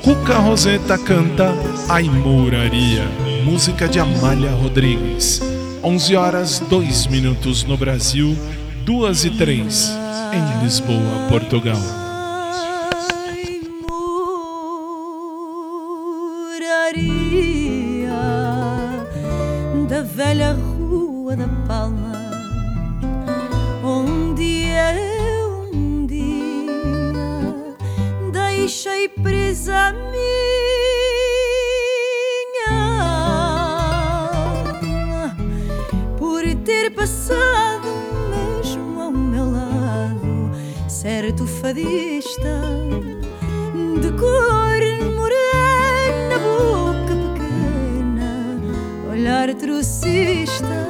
[0.03, 1.51] Cuca Roseta canta
[1.89, 3.07] Aimouraria,
[3.43, 5.41] música de Amália Rodrigues.
[5.83, 8.37] 11 horas 2 minutos no Brasil,
[8.85, 9.93] 2 e 3
[10.35, 11.81] em Lisboa, Portugal.
[19.89, 22.13] da velha Rua da Palma,
[23.83, 26.43] onde eu um dia
[28.33, 30.35] deixei presa a minha
[36.19, 37.84] por ter passado
[41.65, 42.61] fadista
[44.03, 44.83] de cor
[45.17, 48.61] morena, boca pequena,
[49.11, 50.84] olhar trocista.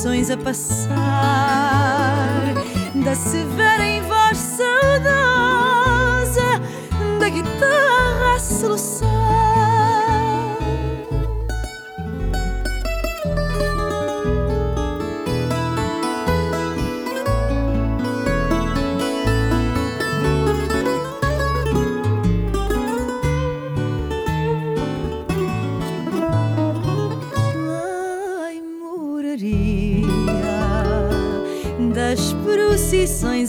[0.00, 0.94] Procissões a passar,
[2.94, 3.14] da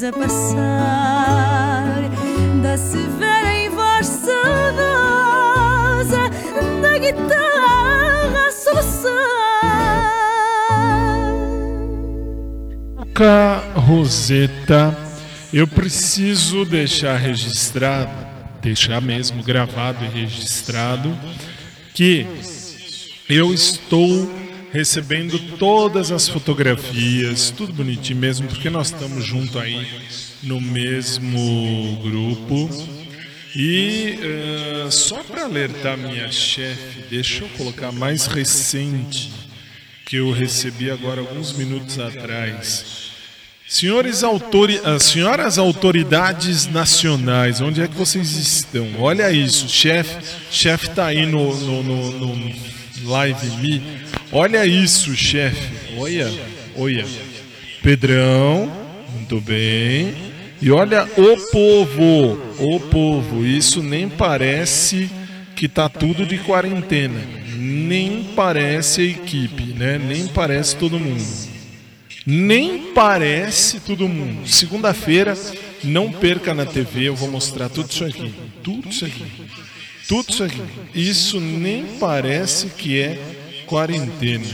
[0.04, 1.94] a passar,
[2.64, 4.40] da severa em voz saudosa,
[6.82, 9.12] da guitarra a soluçar.
[13.76, 14.98] Roseta,
[15.54, 18.12] eu preciso deixar registrado,
[18.60, 21.16] deixar mesmo gravado e registrado,
[21.94, 22.26] que
[23.30, 24.41] eu estou
[24.72, 29.86] recebendo todas as fotografias, tudo bonitinho mesmo, porque nós estamos junto aí
[30.44, 32.70] no mesmo grupo.
[33.54, 39.30] E eh, só para alertar minha chefe, deixa eu colocar mais recente
[40.06, 43.12] que eu recebi agora alguns minutos atrás.
[43.68, 48.88] Senhores autori as senhoras autoridades nacionais, onde é que vocês estão?
[49.00, 50.18] Olha isso, chefe,
[50.50, 52.81] chefe tá aí no, no, no, no
[53.12, 53.82] live me.
[54.32, 55.98] Olha isso, chefe.
[55.98, 56.32] Olha,
[56.78, 57.06] olha.
[57.84, 58.72] Pedrão,
[59.14, 60.14] muito bem.
[60.62, 63.46] E olha o povo, o povo.
[63.46, 65.10] Isso nem parece
[65.56, 67.20] que tá tudo de quarentena.
[67.58, 70.00] Nem parece a equipe, né?
[70.00, 71.24] Nem parece todo mundo.
[72.26, 74.48] Nem parece todo mundo.
[74.48, 75.36] Segunda-feira,
[75.84, 78.34] não perca na TV, eu vou mostrar tudo isso aqui.
[78.64, 79.26] Tudo isso aqui.
[80.12, 80.62] Tudo isso aqui.
[80.94, 83.18] Isso nem parece que é
[83.66, 84.46] quarentena.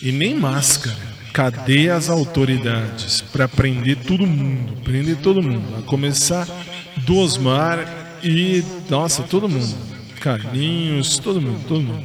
[0.00, 0.96] E nem máscara.
[1.32, 4.80] Cadê as autoridades para prender todo mundo?
[4.82, 5.78] Prender todo mundo.
[5.78, 6.46] A começar
[6.98, 8.62] do Osmar e.
[8.88, 9.74] Nossa, todo mundo.
[10.20, 12.04] Carlinhos, todo mundo, todo mundo.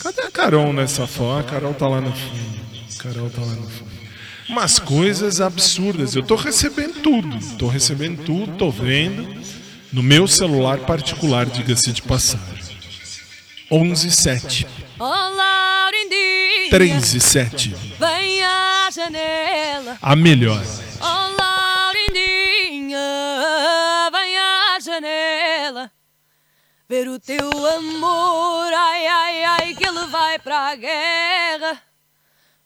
[0.00, 1.40] Cadê a Carol nessa foto?
[1.40, 2.96] A Carol tá lá no fundo.
[2.98, 3.90] Carol tá lá no fundo.
[4.48, 6.14] Umas coisas absurdas.
[6.14, 7.38] Eu tô recebendo tudo.
[7.58, 9.37] Tô recebendo tudo, tô vendo.
[9.90, 12.46] No meu celular particular, diga-se de passagem.
[13.70, 14.66] 11 7.
[14.98, 16.70] Olá, Laurindinha.
[16.70, 17.70] 3 e 7.
[17.98, 19.98] Vem à janela.
[20.02, 20.62] A melhor.
[21.00, 22.98] Olá, Laurindinha.
[24.12, 25.90] Vem à janela.
[26.88, 28.72] Ver o teu amor.
[28.72, 31.82] Ai, ai, ai, que ele vai para a guerra.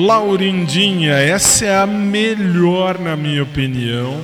[0.00, 4.18] Laurindinha, essa é a melhor na minha opinião.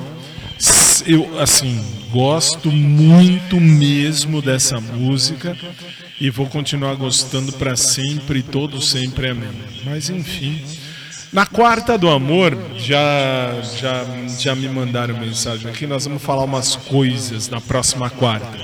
[1.07, 5.55] Eu, assim, gosto muito mesmo dessa música
[6.19, 9.51] e vou continuar gostando para sempre, todo sempre amém.
[9.85, 10.65] Mas enfim,
[11.31, 14.05] na quarta do amor, já, já,
[14.39, 15.87] já me mandaram mensagem aqui.
[15.87, 18.59] Nós vamos falar umas coisas na próxima quarta.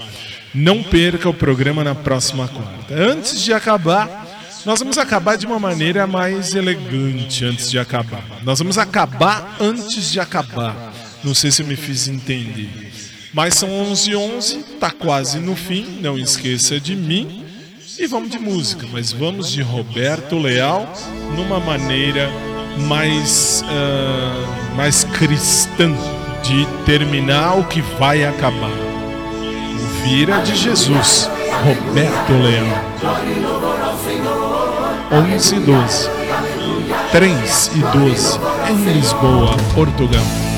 [0.55, 2.95] Não perca o programa na próxima quarta.
[2.95, 4.32] Antes de acabar,
[4.65, 8.23] Nós vamos acabar de uma maneira mais elegante antes de acabar.
[8.45, 10.93] Nós vamos acabar antes de acabar.
[11.25, 12.93] Não sei se eu me fiz entender.
[13.35, 17.45] Mas são 11 11 tá quase no fim, não esqueça de mim.
[17.99, 20.93] E vamos de música, mas vamos de Roberto Leal
[21.37, 22.31] numa maneira
[22.87, 25.93] mais, ah, mais cristã
[26.43, 28.71] de terminar o que vai acabar.
[30.05, 31.29] Vira de Jesus,
[31.63, 32.67] Roberto Leal.
[35.13, 36.11] 11 e 12.
[37.13, 40.52] 3 e 12 em Lisboa, Portugal.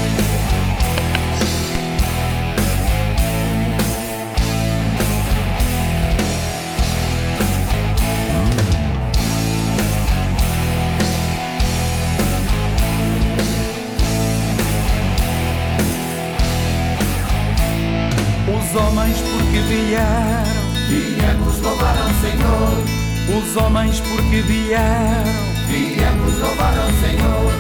[23.27, 25.25] Os homens porque vieram,
[25.67, 27.53] viemos louvar ao Senhor.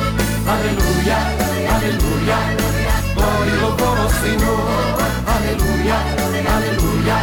[0.47, 1.17] Aleluia,
[1.75, 2.37] aleluia,
[3.15, 4.99] glória e louvor ao Senhor.
[5.27, 5.97] Aleluia,
[6.55, 7.17] aleluia,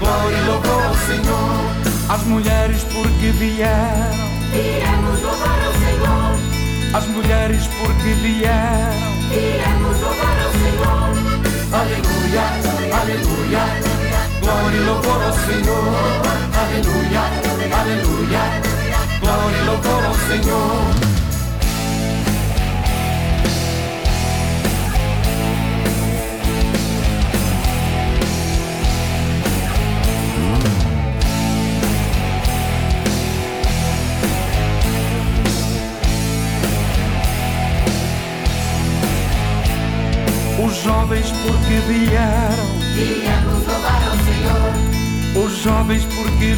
[0.00, 1.70] glória e louvor ao Senhor.
[2.08, 6.38] As mulheres porque vieram, viemos louvar ao Senhor.
[6.92, 11.10] As mulheres porque vieram, viemos louvar ao Senhor.
[11.72, 12.42] Aleluia,
[13.00, 13.99] aleluia,
[14.40, 15.84] glória e louvor ao Senhor.
[16.60, 17.20] Aleluia,
[17.80, 18.42] aleluia,
[19.20, 19.60] glória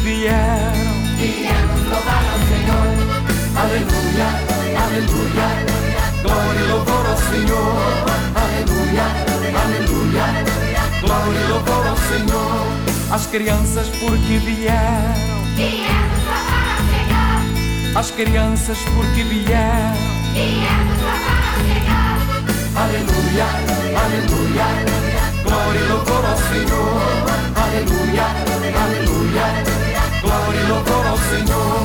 [0.03, 2.91] vieram, viemos louvar ao Senhor.
[3.55, 4.27] Aleluia,
[4.83, 5.47] aleluia,
[6.21, 8.03] glória e louvor ao Senhor.
[8.35, 9.05] Aleluia,
[9.63, 10.27] aleluia,
[11.01, 12.67] glória e louvor ao Senhor.
[13.11, 17.97] As crianças porque vieram, viemos louvar ao Senhor.
[17.97, 19.95] As crianças porque vieram,
[20.33, 22.03] viemos louvar ao Senhor.
[22.75, 23.47] Aleluia,
[24.03, 24.67] aleluia,
[25.43, 27.43] glória e louvor ao Senhor.
[27.55, 28.25] Aleluia,
[28.83, 29.92] aleluia,
[30.23, 31.83] glória e louvor ao Senhor.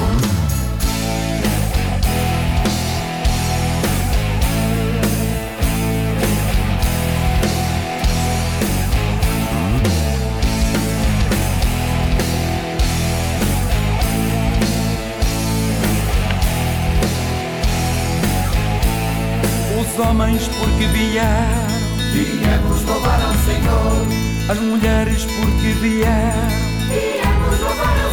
[19.80, 21.68] Os homens porque vieram,
[22.12, 24.06] viemos louvar ao Senhor.
[24.48, 26.48] As mulheres porque vieram,
[26.88, 28.07] viemos louvar ao Senhor.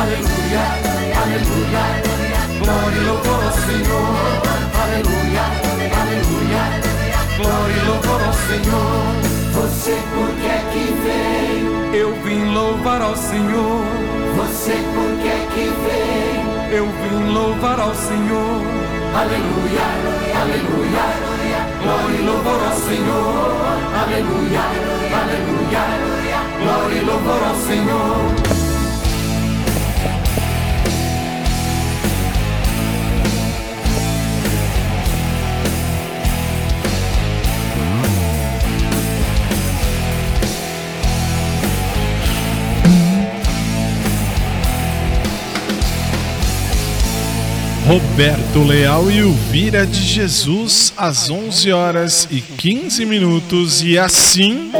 [0.00, 0.64] Aleluia,
[1.20, 1.84] aleluia,
[2.58, 4.40] glória e louvor ao Senhor.
[4.82, 5.44] Aleluia,
[6.00, 6.62] aleluia,
[7.36, 9.12] glória e louvor ao Senhor.
[9.52, 11.94] Você por que é que veio?
[11.94, 13.84] Eu vim louvar ao Senhor.
[14.36, 16.78] Você por que é que veio?
[16.78, 18.64] Eu vim louvar ao Senhor.
[19.14, 19.84] Aleluia,
[20.40, 21.04] aleluia,
[21.82, 23.52] glória e louvor ao Senhor.
[24.00, 24.62] Aleluia,
[25.20, 25.84] aleluia,
[26.62, 28.69] glória e louvor ao Senhor.
[47.90, 54.70] Roberto Leal e o Vira de Jesus às 11 horas e 15 minutos e assim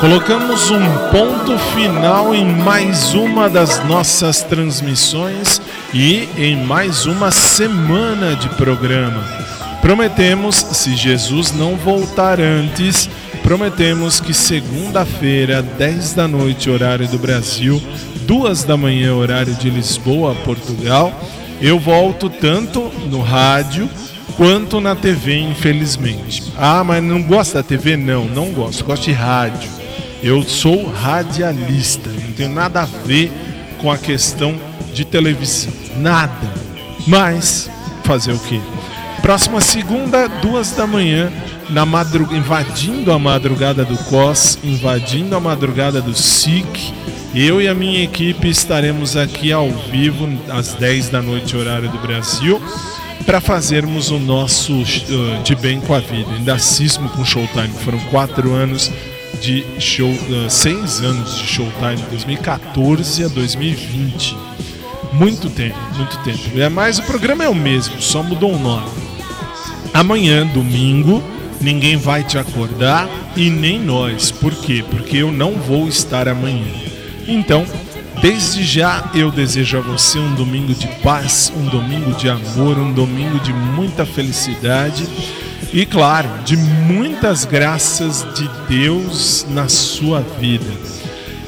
[0.00, 0.82] Colocamos um
[1.12, 5.62] ponto final em mais uma das nossas transmissões
[5.94, 9.55] e em mais uma semana de programa.
[9.86, 13.08] Prometemos, se Jesus não voltar antes,
[13.44, 17.80] prometemos que segunda-feira, 10 da noite, horário do Brasil,
[18.22, 21.12] 2 da manhã, horário de Lisboa, Portugal,
[21.60, 23.88] eu volto tanto no rádio
[24.36, 26.42] quanto na TV, infelizmente.
[26.58, 27.96] Ah, mas não gosta da TV?
[27.96, 28.84] Não, não gosto.
[28.84, 29.70] Gosto de rádio.
[30.20, 33.30] Eu sou radialista, não tenho nada a ver
[33.78, 34.56] com a questão
[34.92, 35.72] de televisão.
[35.96, 36.52] Nada.
[37.06, 37.70] Mas,
[38.02, 38.60] fazer o quê?
[39.22, 41.32] Próxima segunda, duas da manhã,
[41.70, 42.34] na madrug...
[42.34, 46.92] invadindo a madrugada do COS, invadindo a madrugada do SIC.
[47.34, 51.98] Eu e a minha equipe estaremos aqui ao vivo às 10 da noite, horário do
[51.98, 52.62] Brasil,
[53.26, 56.30] para fazermos o nosso uh, de bem com a vida.
[56.32, 57.68] Ainda cismo com Showtime.
[57.84, 58.90] Foram quatro anos
[59.40, 64.36] de show, uh, seis anos de Showtime, 2014 a 2020.
[65.12, 66.60] Muito tempo, muito tempo.
[66.60, 69.05] É, mas o programa é o mesmo, só mudou o nome.
[69.96, 71.24] Amanhã, domingo,
[71.58, 74.30] ninguém vai te acordar e nem nós.
[74.30, 74.84] Por quê?
[74.90, 76.66] Porque eu não vou estar amanhã.
[77.26, 77.64] Então,
[78.20, 82.92] desde já eu desejo a você um domingo de paz, um domingo de amor, um
[82.92, 85.08] domingo de muita felicidade
[85.72, 90.70] e, claro, de muitas graças de Deus na sua vida.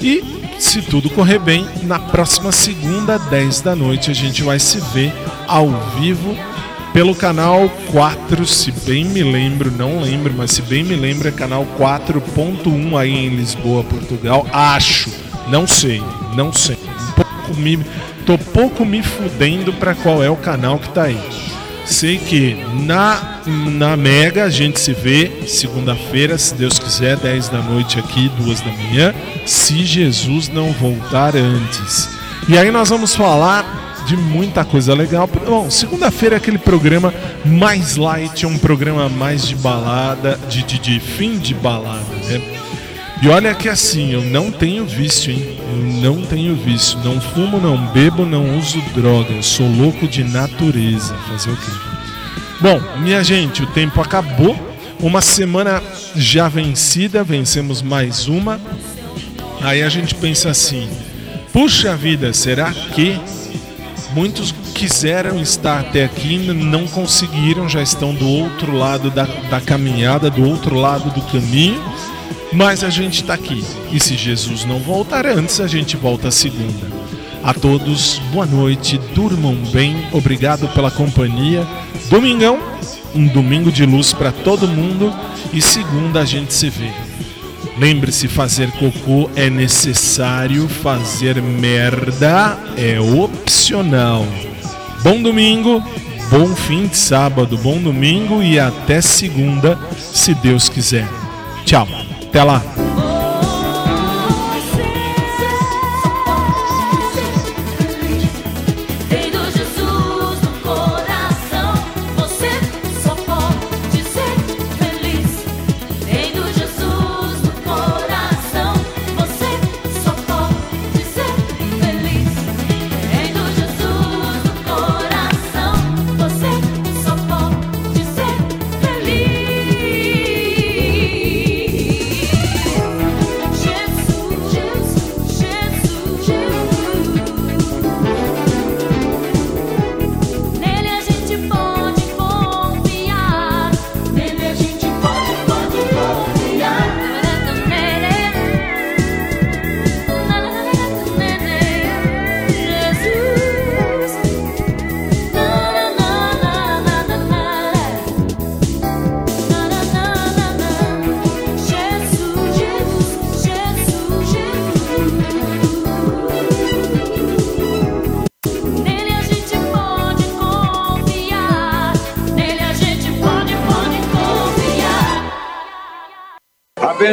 [0.00, 0.24] E,
[0.58, 5.12] se tudo correr bem, na próxima segunda, 10 da noite, a gente vai se ver
[5.46, 5.68] ao
[6.00, 6.34] vivo
[6.92, 11.30] pelo canal 4, se bem me lembro, não lembro, mas se bem me lembro é
[11.30, 14.46] canal 4.1 aí em Lisboa, Portugal.
[14.52, 15.10] Acho,
[15.48, 16.02] não sei,
[16.34, 16.76] não sei.
[16.76, 17.78] Um pouco me,
[18.26, 21.20] tô pouco me fudendo para qual é o canal que tá aí.
[21.84, 22.54] Sei que
[22.84, 28.30] na, na Mega a gente se vê segunda-feira, se Deus quiser, 10 da noite aqui,
[28.42, 29.14] 2 da manhã,
[29.46, 32.10] se Jesus não voltar antes.
[32.46, 35.28] E aí nós vamos falar de muita coisa legal.
[35.46, 37.12] Bom, segunda-feira é aquele programa
[37.44, 42.40] mais light, é um programa mais de balada, de, de, de fim de balada, né?
[43.20, 45.58] E olha que assim, eu não tenho vício, hein?
[45.70, 46.98] Eu não tenho vício.
[47.00, 49.32] Não fumo, não bebo, não uso droga.
[49.32, 51.14] Eu sou louco de natureza.
[51.28, 51.72] Fazer o quê?
[52.60, 54.56] Bom, minha gente, o tempo acabou.
[55.00, 55.82] Uma semana
[56.16, 58.58] já vencida, vencemos mais uma.
[59.60, 60.88] Aí a gente pensa assim:
[61.52, 63.18] puxa vida, será que
[64.18, 70.28] muitos quiseram estar até aqui não conseguiram, já estão do outro lado da, da caminhada,
[70.28, 71.80] do outro lado do caminho,
[72.52, 73.64] mas a gente está aqui.
[73.92, 76.98] E se Jesus não voltar antes, a gente volta segunda.
[77.44, 81.64] A todos, boa noite, durmam bem, obrigado pela companhia.
[82.10, 82.58] Domingão,
[83.14, 85.14] um domingo de luz para todo mundo
[85.52, 86.90] e segunda a gente se vê.
[87.78, 94.26] Lembre-se, fazer cocô é necessário, fazer merda é opcional.
[95.04, 95.80] Bom domingo,
[96.28, 101.08] bom fim de sábado, bom domingo e até segunda, se Deus quiser.
[101.64, 101.86] Tchau,
[102.26, 102.87] até lá.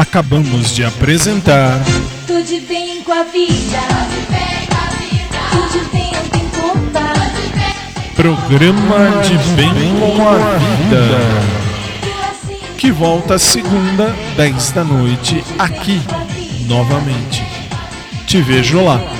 [0.00, 1.78] Acabamos de apresentar
[2.26, 3.78] Tudo de bem com a vida.
[5.50, 7.12] Tudo de bem tem contar.
[8.16, 9.70] Programa de Bem
[10.00, 11.06] com a Vida.
[12.78, 16.00] Que volta segunda, 10 da noite, aqui,
[16.66, 17.44] novamente.
[18.26, 19.19] Te vejo lá.